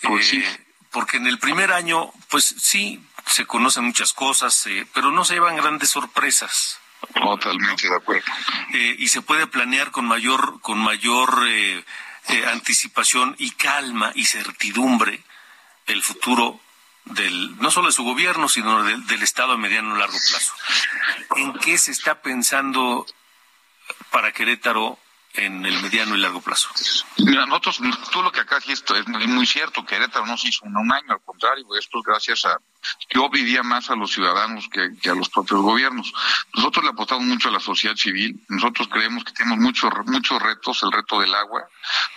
[0.02, 0.58] Eh,
[0.90, 3.02] Porque en el primer año, pues sí,
[3.32, 6.78] se conocen muchas cosas, eh, pero no se llevan grandes sorpresas.
[7.14, 8.26] Totalmente de acuerdo.
[8.74, 11.84] Eh, y se puede planear con mayor, con mayor eh,
[12.28, 15.22] eh, anticipación y calma y certidumbre
[15.86, 16.60] el futuro
[17.04, 20.52] del, no solo de su gobierno, sino del, del Estado a mediano y largo plazo.
[21.36, 23.04] ¿En qué se está pensando
[24.10, 24.98] para Querétaro
[25.34, 26.68] en el mediano y largo plazo?
[27.18, 27.80] Mira, nosotros,
[28.12, 30.92] tú lo que acá esto es muy, muy cierto, Querétaro no se hizo en un
[30.92, 32.58] año, al contrario, esto es gracias a,
[33.14, 36.12] yo vivía más a los ciudadanos que, a los propios gobiernos.
[36.54, 40.82] Nosotros le apostamos mucho a la sociedad civil, nosotros creemos que tenemos muchos muchos retos,
[40.82, 41.68] el reto del agua.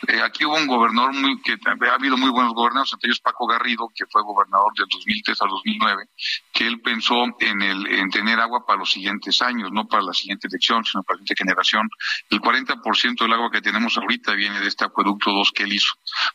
[0.07, 3.47] Eh, aquí hubo un gobernador muy, que ha habido muy buenos gobernadores, entre ellos Paco
[3.47, 6.03] Garrido, que fue gobernador del 2003 al 2009,
[6.53, 10.13] que él pensó en, el, en tener agua para los siguientes años, no para la
[10.13, 11.89] siguiente elección, sino para la siguiente generación.
[12.29, 15.93] El 40% del agua que tenemos ahorita viene de este acueducto 2 que él hizo.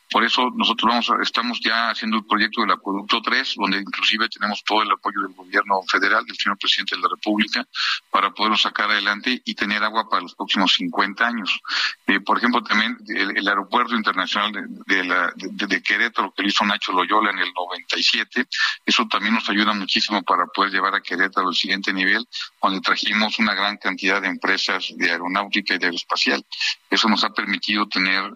[0.09, 4.63] Por eso nosotros vamos estamos ya haciendo el proyecto del acueducto 3, donde inclusive tenemos
[4.63, 7.65] todo el apoyo del gobierno federal, del señor presidente de la República,
[8.09, 11.59] para poderlo sacar adelante y tener agua para los próximos 50 años.
[12.07, 16.45] Eh, por ejemplo, también el, el aeropuerto internacional de, de la, de, de Querétaro, que
[16.45, 18.47] hizo Nacho Loyola en el 97,
[18.85, 22.27] eso también nos ayuda muchísimo para poder llevar a Querétaro al siguiente nivel,
[22.61, 26.45] donde trajimos una gran cantidad de empresas de aeronáutica y de aeroespacial.
[26.89, 28.31] Eso nos ha permitido tener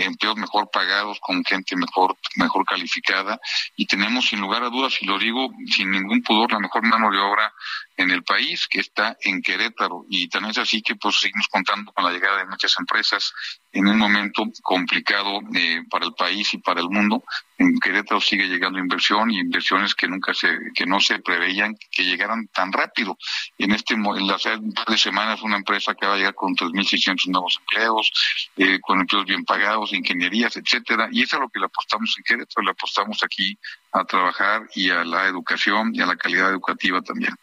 [0.00, 3.40] empleos mejor pagados, con gente mejor, mejor calificada,
[3.76, 7.10] y tenemos sin lugar a dudas, y lo digo sin ningún pudor, la mejor mano
[7.10, 7.52] de obra
[7.96, 10.04] en el país, que está en Querétaro.
[10.08, 13.32] Y también es así que pues seguimos contando con la llegada de muchas empresas
[13.72, 17.24] en un momento complicado eh, para el país y para el mundo.
[17.58, 22.04] En Querétaro sigue llegando inversión y inversiones que nunca se, que no se preveían que
[22.04, 23.16] llegaran tan rápido.
[23.56, 27.58] En este, en las de semanas una empresa que va a llegar con 3.600 nuevos
[27.60, 28.12] empleos,
[28.56, 31.08] eh, con empleos bien pagados, ingenierías, etcétera.
[31.12, 33.58] Y eso es lo que le apostamos en Querétaro, le apostamos aquí
[33.92, 37.34] a trabajar y a la educación y a la calidad educativa también.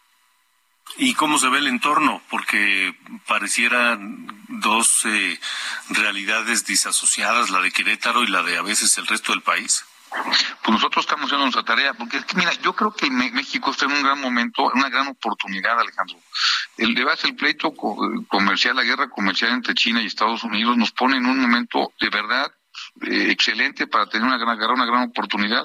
[0.96, 2.22] ¿Y cómo se ve el entorno?
[2.30, 2.94] Porque
[3.26, 5.40] parecieran dos eh,
[5.88, 9.84] realidades disasociadas, la de Querétaro y la de a veces el resto del país.
[10.10, 13.84] Pues nosotros estamos haciendo nuestra tarea, porque es que, mira, yo creo que México está
[13.84, 16.18] en un gran momento, una gran oportunidad, Alejandro.
[16.76, 21.16] El debate, el pleito comercial, la guerra comercial entre China y Estados Unidos nos pone
[21.16, 22.52] en un momento de verdad
[23.02, 25.64] eh, excelente para tener una gran, una gran oportunidad.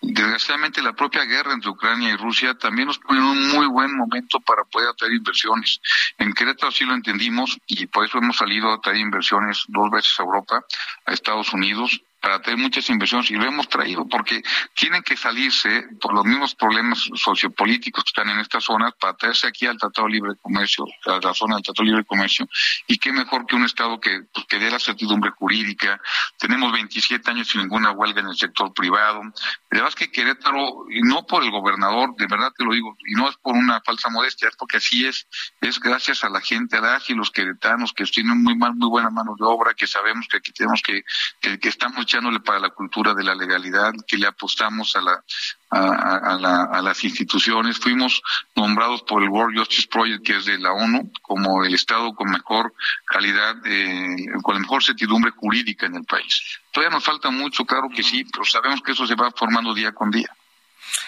[0.00, 3.96] Desgraciadamente la propia guerra entre Ucrania y Rusia también nos pone en un muy buen
[3.96, 5.80] momento para poder atraer inversiones.
[6.18, 10.18] En Querétaro sí lo entendimos y por eso hemos salido a traer inversiones dos veces
[10.18, 10.64] a Europa,
[11.06, 14.42] a Estados Unidos, para tener muchas inversiones y lo hemos traído porque
[14.74, 19.46] tienen que salirse por los mismos problemas sociopolíticos que están en estas zonas para traerse
[19.46, 22.48] aquí al Tratado Libre de Comercio, a la zona del Tratado Libre de Comercio
[22.86, 26.00] y qué mejor que un Estado que, pues, que dé la certidumbre jurídica.
[26.38, 29.22] Tenemos 27 años sin ninguna huelga en el sector privado.
[29.22, 29.30] De
[29.70, 33.14] verdad es que Querétaro, y no por el gobernador, de verdad te lo digo, y
[33.14, 35.26] no es por una falsa modestia, es porque así es,
[35.60, 39.10] es gracias a la gente, a y los queretanos que tienen muy mal, muy buena
[39.10, 41.02] mano de obra, que sabemos que aquí tenemos que,
[41.40, 45.24] que, que estamos echándole para la cultura de la legalidad, que le apostamos a la,
[45.70, 47.78] a, la, a, las instituciones.
[47.78, 48.20] Fuimos
[48.56, 52.28] nombrados por el World Justice Project, que es de la ONU, como el Estado con
[52.28, 52.74] mejor
[53.06, 56.58] calidad, eh, con la mejor certidumbre jurídica en el país.
[56.72, 59.92] Todavía nos falta mucho, claro que sí, pero sabemos que eso se va formando día
[59.92, 60.34] con día.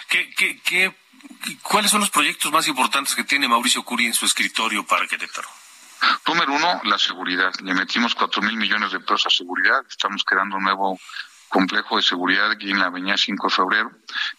[0.07, 0.95] ¿Qué, qué, qué,
[1.61, 5.49] ¿Cuáles son los proyectos más importantes que tiene Mauricio Curi en su escritorio para Querétaro?
[6.27, 7.53] Número uno, la seguridad.
[7.61, 9.83] Le metimos cuatro mil millones de pesos a seguridad.
[9.89, 10.99] Estamos creando un nuevo
[11.53, 13.91] complejo de seguridad aquí en la avenida 5 de febrero.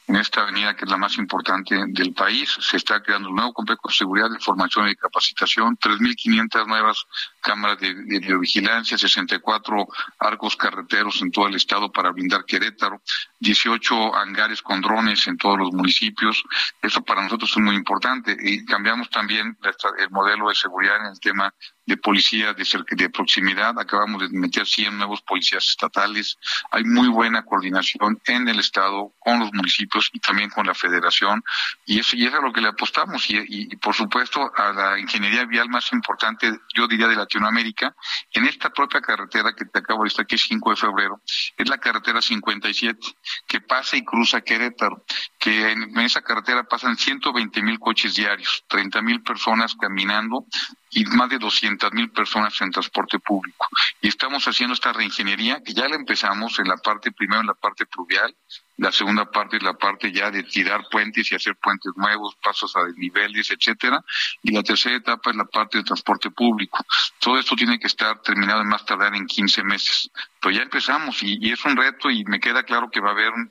[0.08, 3.52] En esta avenida, que es la más importante del país, se está creando un nuevo
[3.52, 7.06] complejo de seguridad, de formación y capacitación, 3.500 nuevas
[7.40, 9.86] cámaras de, de videovigilancia, 64
[10.18, 13.00] arcos carreteros en todo el estado para blindar Querétaro,
[13.38, 16.42] 18 hangares con drones en todos los municipios.
[16.82, 18.36] Eso para nosotros es muy importante.
[18.40, 19.56] Y cambiamos también
[19.98, 21.54] el modelo de seguridad en el tema
[21.87, 23.78] de policía de, de proximidad.
[23.78, 26.39] Acabamos de meter 100 nuevos policías estatales.
[26.70, 31.43] Hay muy buena coordinación en el Estado, con los municipios y también con la Federación.
[31.87, 33.28] Y eso, y es a lo que le apostamos.
[33.30, 37.95] Y, y, por supuesto, a la ingeniería vial más importante, yo diría, de Latinoamérica,
[38.32, 41.20] en esta propia carretera que te acabo de estar, que es 5 de febrero,
[41.57, 42.99] es la carretera 57,
[43.47, 45.05] que pasa y cruza Querétaro,
[45.45, 50.47] que en, esa carretera pasan 120 mil coches diarios, 30 mil personas caminando
[50.90, 53.68] y más de 200 mil personas en transporte público.
[54.01, 57.55] Y estamos haciendo esta reingeniería que ya la empezamos en la parte, primero en la
[57.55, 58.34] parte pluvial,
[58.76, 62.74] la segunda parte es la parte ya de tirar puentes y hacer puentes nuevos, pasos
[62.76, 64.03] a desniveles, etcétera.
[64.42, 66.84] Y la tercera etapa es la parte de transporte público.
[67.20, 70.11] Todo esto tiene que estar terminado en más tardar en 15 meses.
[70.45, 73.32] Pero ya empezamos y, es un reto y me queda claro que va a haber
[73.32, 73.51] un,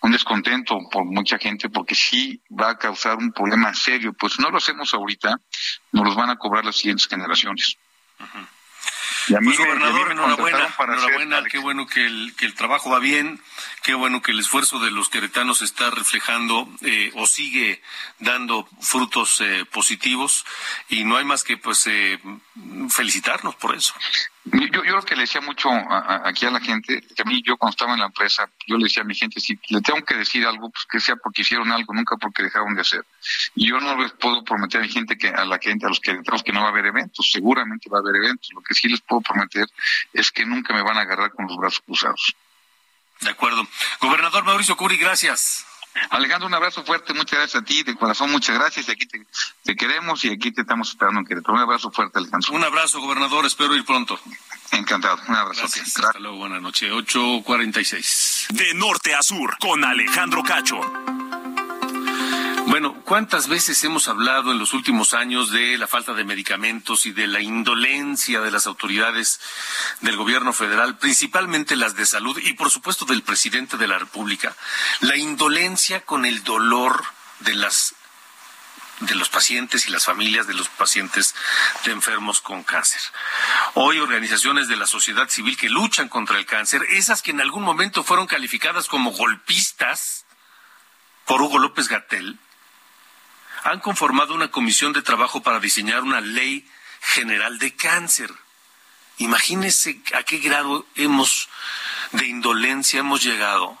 [0.00, 4.12] un, descontento por mucha gente porque sí va a causar un problema serio.
[4.12, 5.36] Pues no lo hacemos ahorita,
[5.92, 7.78] nos los van a cobrar las siguientes generaciones.
[9.28, 12.98] Y a mí pues, gobernador, enhorabuena, enhorabuena, qué bueno que el, que el trabajo va
[12.98, 13.40] bien,
[13.84, 17.80] qué bueno que el esfuerzo de los queretanos está reflejando eh, o sigue
[18.18, 20.44] dando frutos eh, positivos
[20.88, 22.18] y no hay más que pues eh,
[22.90, 23.94] felicitarnos por eso.
[24.44, 27.56] Yo, yo lo que le decía mucho aquí a la gente, que a mí yo
[27.56, 30.16] cuando estaba en la empresa, yo le decía a mi gente, si le tengo que
[30.16, 33.04] decir algo, pues que sea porque hicieron algo, nunca porque dejaron de hacer.
[33.54, 35.98] Y yo no les puedo prometer a mi gente que a la gente, a los
[35.98, 38.50] que entramos que no va a haber eventos, seguramente va a haber eventos.
[38.52, 39.66] Lo que sí les puedo prometer
[40.12, 42.36] es que nunca me van a agarrar con los brazos cruzados.
[43.20, 43.66] De acuerdo.
[44.00, 45.64] Gobernador Mauricio Curi, gracias.
[46.10, 49.76] Alejandro, un abrazo fuerte, muchas gracias a ti, de corazón, muchas gracias, y aquí te,
[49.76, 51.54] queremos y aquí te estamos esperando en Querétaro.
[51.54, 52.52] Un abrazo fuerte, Alejandro.
[52.52, 54.18] Un abrazo, gobernador, espero ir pronto.
[54.72, 55.60] Encantado, un abrazo.
[55.62, 58.48] Gracias, hasta luego, buenas noches, 8.46.
[58.48, 60.80] De norte a sur, con Alejandro Cacho.
[62.74, 67.12] Bueno, ¿cuántas veces hemos hablado en los últimos años de la falta de medicamentos y
[67.12, 69.40] de la indolencia de las autoridades
[70.00, 74.56] del gobierno federal, principalmente las de salud y por supuesto del presidente de la República?
[75.02, 77.04] La indolencia con el dolor
[77.38, 77.94] de las
[78.98, 81.36] de los pacientes y las familias de los pacientes
[81.84, 83.02] de enfermos con cáncer.
[83.74, 87.62] Hoy organizaciones de la sociedad civil que luchan contra el cáncer, esas que en algún
[87.62, 90.26] momento fueron calificadas como golpistas
[91.24, 92.40] por Hugo López Gatel,
[93.64, 96.68] han conformado una comisión de trabajo para diseñar una ley
[97.00, 98.30] general de cáncer.
[99.16, 101.48] Imagínense a qué grado hemos
[102.12, 103.80] de indolencia hemos llegado,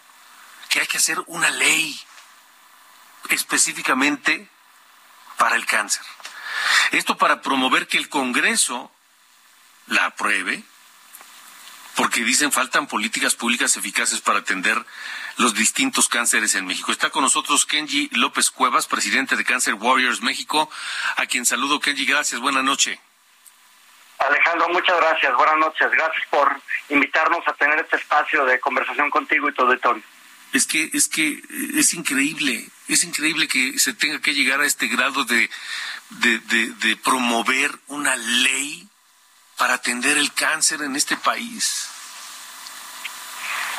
[0.70, 2.00] que hay que hacer una ley
[3.28, 4.48] específicamente
[5.36, 6.02] para el cáncer.
[6.92, 8.90] Esto para promover que el Congreso
[9.86, 10.64] la apruebe,
[11.94, 14.84] porque dicen faltan políticas públicas eficaces para atender
[15.36, 16.92] los distintos cánceres en México.
[16.92, 20.70] Está con nosotros Kenji López Cuevas, presidente de Cancer Warriors México,
[21.16, 21.80] a quien saludo.
[21.80, 23.00] Kenji, gracias, buena noche.
[24.18, 25.90] Alejandro, muchas gracias, buenas noches.
[25.90, 30.02] Gracias por invitarnos a tener este espacio de conversación contigo y todo el tono.
[30.52, 31.42] Es que, es que
[31.74, 35.50] es increíble, es increíble que se tenga que llegar a este grado de,
[36.10, 38.88] de, de promover una ley
[39.56, 41.88] para atender el cáncer en este país.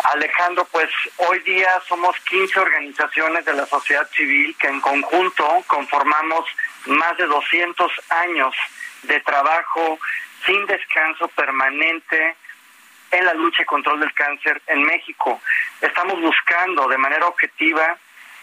[0.04, 6.46] Alejandro, pues hoy día somos 15 organizaciones de la sociedad civil que en conjunto conformamos
[6.86, 8.56] más de 200 años
[9.04, 10.00] de trabajo
[10.46, 12.36] sin descanso permanente
[13.12, 15.42] en la lucha y control del cáncer en México.
[15.82, 17.98] Estamos buscando de manera objetiva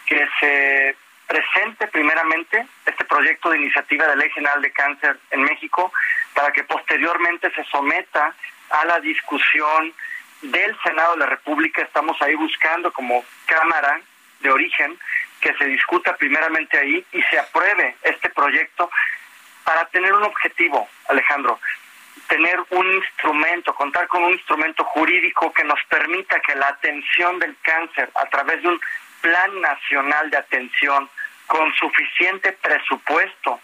[0.05, 0.95] que se
[1.27, 5.91] presente primeramente este proyecto de iniciativa de ley general de cáncer en México
[6.33, 8.35] para que posteriormente se someta
[8.69, 9.93] a la discusión
[10.43, 11.81] del Senado de la República.
[11.81, 13.99] Estamos ahí buscando como Cámara
[14.41, 14.97] de origen
[15.39, 18.89] que se discuta primeramente ahí y se apruebe este proyecto
[19.63, 21.59] para tener un objetivo, Alejandro,
[22.27, 27.55] tener un instrumento, contar con un instrumento jurídico que nos permita que la atención del
[27.61, 28.81] cáncer a través de un
[29.21, 31.09] plan nacional de atención
[31.47, 33.59] con suficiente presupuesto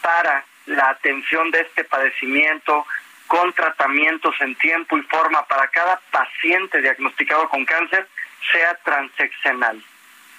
[0.00, 2.86] para la atención de este padecimiento,
[3.26, 8.08] con tratamientos en tiempo y forma para cada paciente diagnosticado con cáncer,
[8.52, 9.82] sea transeccional.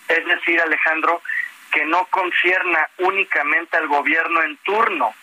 [0.07, 1.21] Es decir, Alejandro,
[1.71, 5.13] que no concierna únicamente al gobierno en turno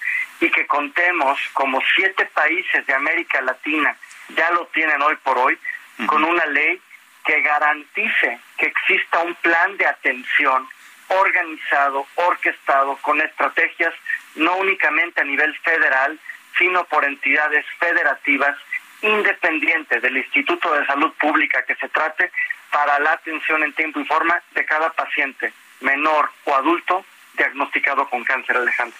[0.41, 3.97] y que contemos como siete países de América Latina
[4.37, 5.59] ya lo tienen hoy por hoy,
[6.07, 6.81] con una ley
[7.25, 10.69] que garantice que exista un plan de atención
[11.09, 13.95] organizado, orquestado, con estrategias
[14.35, 16.19] no únicamente a nivel federal,
[16.59, 18.57] sino por entidades federativas
[19.03, 22.31] independientes del Instituto de Salud Pública que se trate
[22.71, 27.05] para la atención en tiempo y forma de cada paciente, menor o adulto,
[27.37, 28.99] diagnosticado con cáncer, Alejandro.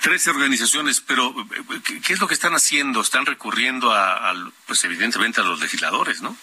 [0.00, 1.34] Trece organizaciones, pero
[2.04, 3.00] ¿qué es lo que están haciendo?
[3.00, 4.34] Están recurriendo a,
[4.66, 6.36] pues evidentemente a los legisladores, ¿no?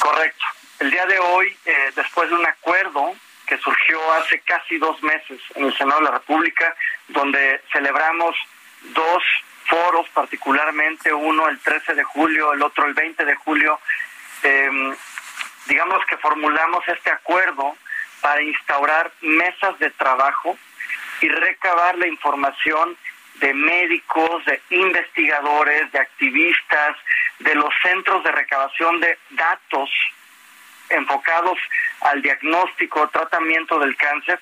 [0.00, 0.44] Correcto.
[0.80, 3.14] El día de hoy, eh, después de un acuerdo
[3.52, 6.74] que surgió hace casi dos meses en el Senado de la República,
[7.08, 8.34] donde celebramos
[8.94, 9.22] dos
[9.66, 13.78] foros, particularmente uno el 13 de julio, el otro el 20 de julio,
[14.42, 14.96] em,
[15.66, 17.76] digamos que formulamos este acuerdo
[18.22, 20.56] para instaurar mesas de trabajo
[21.20, 22.96] y recabar la información
[23.34, 26.96] de médicos, de investigadores, de activistas,
[27.38, 29.90] de los centros de recabación de datos
[30.92, 31.58] enfocados
[32.00, 34.40] al diagnóstico, tratamiento del cáncer,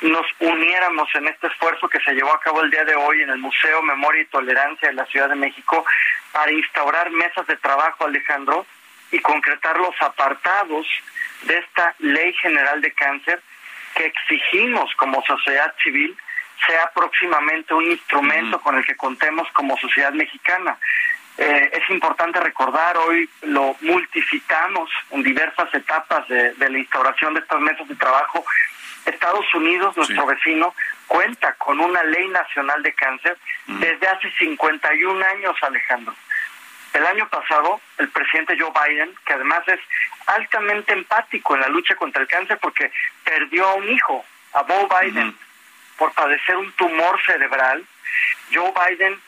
[0.00, 3.30] nos uniéramos en este esfuerzo que se llevó a cabo el día de hoy en
[3.30, 5.84] el Museo Memoria y Tolerancia de la Ciudad de México
[6.32, 8.64] para instaurar mesas de trabajo, Alejandro,
[9.10, 10.86] y concretar los apartados
[11.42, 13.42] de esta Ley General de Cáncer
[13.94, 16.16] que exigimos como sociedad civil
[16.66, 20.76] sea próximamente un instrumento con el que contemos como sociedad mexicana.
[21.38, 27.60] Eh, es importante recordar, hoy lo multicitamos en diversas etapas de, la instauración de estas
[27.60, 28.44] mesas de trabajo.
[29.06, 30.74] Estados Unidos, nuestro vecino,
[31.06, 36.14] cuenta con una ley nacional de cáncer desde hace 51 años, Alejandro.
[36.92, 39.78] El año pasado, el presidente Joe Biden, que además es
[40.26, 42.90] altamente empático en la lucha contra el cáncer porque
[43.22, 44.24] perdió a un hijo,
[44.54, 45.36] a Bo Biden,
[45.96, 47.84] por padecer un tumor cerebral,
[48.52, 49.20] Joe Biden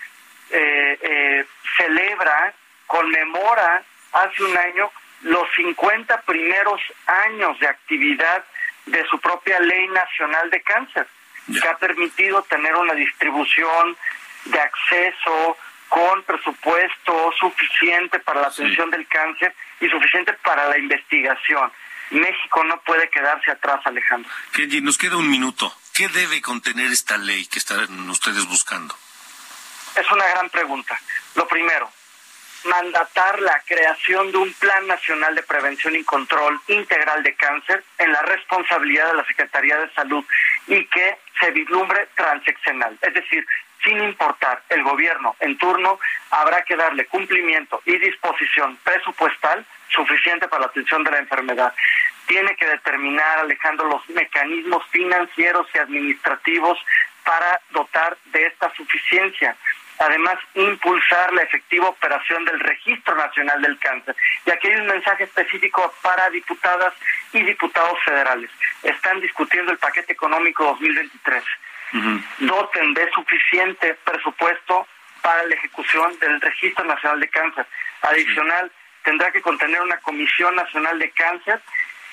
[0.51, 1.47] eh, eh,
[1.81, 2.53] celebra,
[2.87, 4.91] conmemora hace un año
[5.23, 8.45] los 50 primeros años de actividad
[8.87, 11.07] de su propia ley nacional de cáncer,
[11.47, 13.97] que ha permitido tener una distribución
[14.47, 15.57] de acceso
[15.89, 21.71] con presupuesto suficiente para la atención del cáncer y suficiente para la investigación.
[22.11, 24.31] México no puede quedarse atrás, Alejandro.
[24.53, 25.73] Kenji, nos queda un minuto.
[25.93, 28.97] ¿Qué debe contener esta ley que están ustedes buscando?
[29.97, 30.99] Es una gran pregunta.
[31.35, 31.91] Lo primero,
[32.65, 38.13] mandatar la creación de un Plan Nacional de Prevención y Control Integral de Cáncer en
[38.13, 40.25] la responsabilidad de la Secretaría de Salud
[40.67, 42.99] y que se vislumbre transeccional.
[43.01, 43.47] Es decir,
[43.83, 45.99] sin importar el gobierno en turno,
[46.31, 51.75] habrá que darle cumplimiento y disposición presupuestal suficiente para la atención de la enfermedad.
[52.27, 56.79] tiene que determinar, Alejandro, los mecanismos financieros y administrativos
[57.25, 59.57] para dotar de esta suficiencia.
[60.01, 64.17] Además, impulsar la efectiva operación del Registro Nacional del Cáncer.
[64.47, 66.95] Y aquí hay un mensaje específico para diputadas
[67.35, 68.51] y diputados federales.
[68.83, 71.45] Están discutiendo el paquete económico 2023.
[72.39, 74.87] Doten de suficiente presupuesto
[75.21, 77.67] para la ejecución del Registro Nacional de Cáncer.
[78.01, 78.73] Adicional,
[79.05, 81.61] tendrá que contener una Comisión Nacional de Cáncer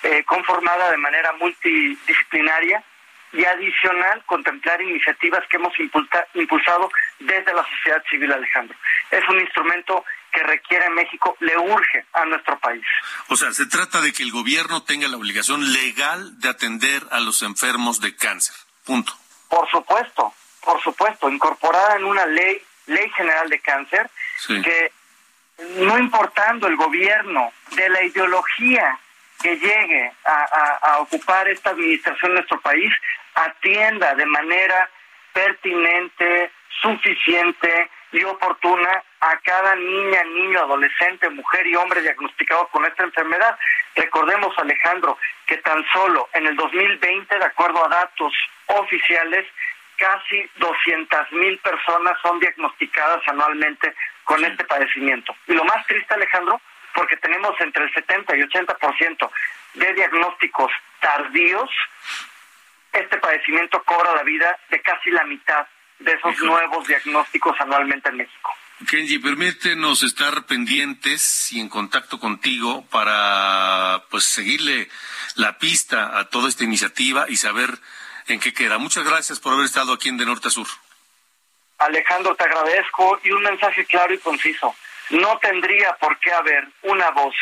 [0.03, 2.83] eh, conformada de manera multidisciplinaria
[3.33, 8.77] y adicional contemplar iniciativas que hemos impulsado desde la sociedad civil, Alejandro.
[9.11, 12.85] Es un instrumento que requiere México, le urge a nuestro país.
[13.27, 17.19] O sea, se trata de que el gobierno tenga la obligación legal de atender a
[17.19, 18.55] los enfermos de cáncer.
[18.85, 19.13] Punto.
[19.49, 24.09] Por supuesto, por supuesto, incorporada en una ley, ley general de cáncer,
[24.47, 24.91] que
[25.77, 28.99] no importando el gobierno de la ideología
[29.41, 32.91] que llegue a, ocupar esta administración en nuestro país,
[33.35, 34.89] atienda de manera
[35.33, 43.03] pertinente, suficiente y oportuna a cada niña, niño, adolescente, mujer y hombre diagnosticado con esta
[43.03, 43.57] enfermedad.
[43.95, 48.33] Recordemos, Alejandro, que tan solo en el 2020, de acuerdo a datos
[48.67, 49.45] oficiales,
[49.97, 55.35] casi 200 mil personas son diagnosticadas anualmente con este padecimiento.
[55.47, 56.61] Y lo más triste, Alejandro,
[56.97, 59.29] porque tenemos entre el 70 y 80%
[59.75, 61.69] de diagnósticos tardíos,
[62.91, 65.67] este padecimiento cobra la vida de casi la mitad
[65.99, 68.51] de esos nuevos diagnósticos anualmente en México.
[68.89, 74.89] Kenji, permítenos estar pendientes y en contacto contigo para pues seguirle
[75.35, 77.69] la pista a toda esta iniciativa y saber
[78.25, 78.79] en qué queda.
[78.79, 80.67] Muchas gracias por haber estado aquí en De Norte a Sur.
[81.77, 84.75] Alejandro, te agradezco y un mensaje claro y conciso
[85.11, 87.35] no tendría por qué haber una voz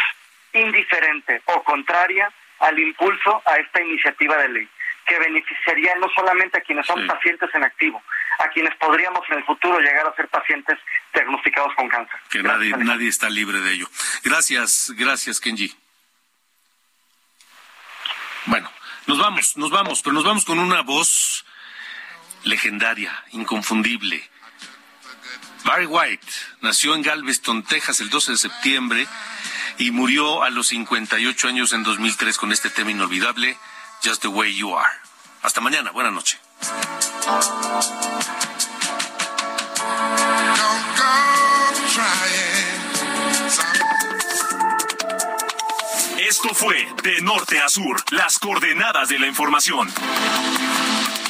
[0.54, 4.70] indiferente o contraria al impulso a esta iniciativa de ley,
[5.06, 8.02] que beneficiaría no solamente a quienes son pacientes en activo,
[8.40, 10.78] a quienes podríamos en el futuro llegar a ser pacientes
[11.14, 12.20] diagnosticados con cáncer.
[12.30, 13.88] Que nadie, nadie está libre de ello.
[14.24, 15.76] Gracias, gracias, Kenji.
[18.46, 18.72] Bueno,
[19.08, 21.46] nos vamos, nos vamos, pero nos vamos con una voz
[22.44, 24.30] legendaria, inconfundible
[25.66, 26.28] Barry White
[26.62, 29.08] nació en Galveston, Texas, el 12 de septiembre
[29.80, 33.58] y murió a los 58 años en 2003 con este tema inolvidable,
[34.04, 34.88] Just the Way You Are.
[35.42, 36.38] Hasta mañana, buena noche.
[46.20, 49.92] Esto fue De Norte a Sur, las coordenadas de la información.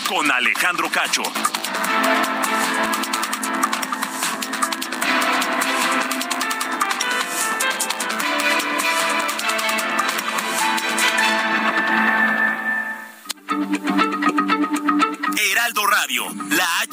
[0.09, 1.23] Con Alejandro Cacho.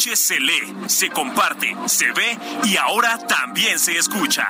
[0.03, 4.49] Se lee, se comparte, se ve y ahora también se escucha.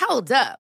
[0.00, 0.67] Hold up.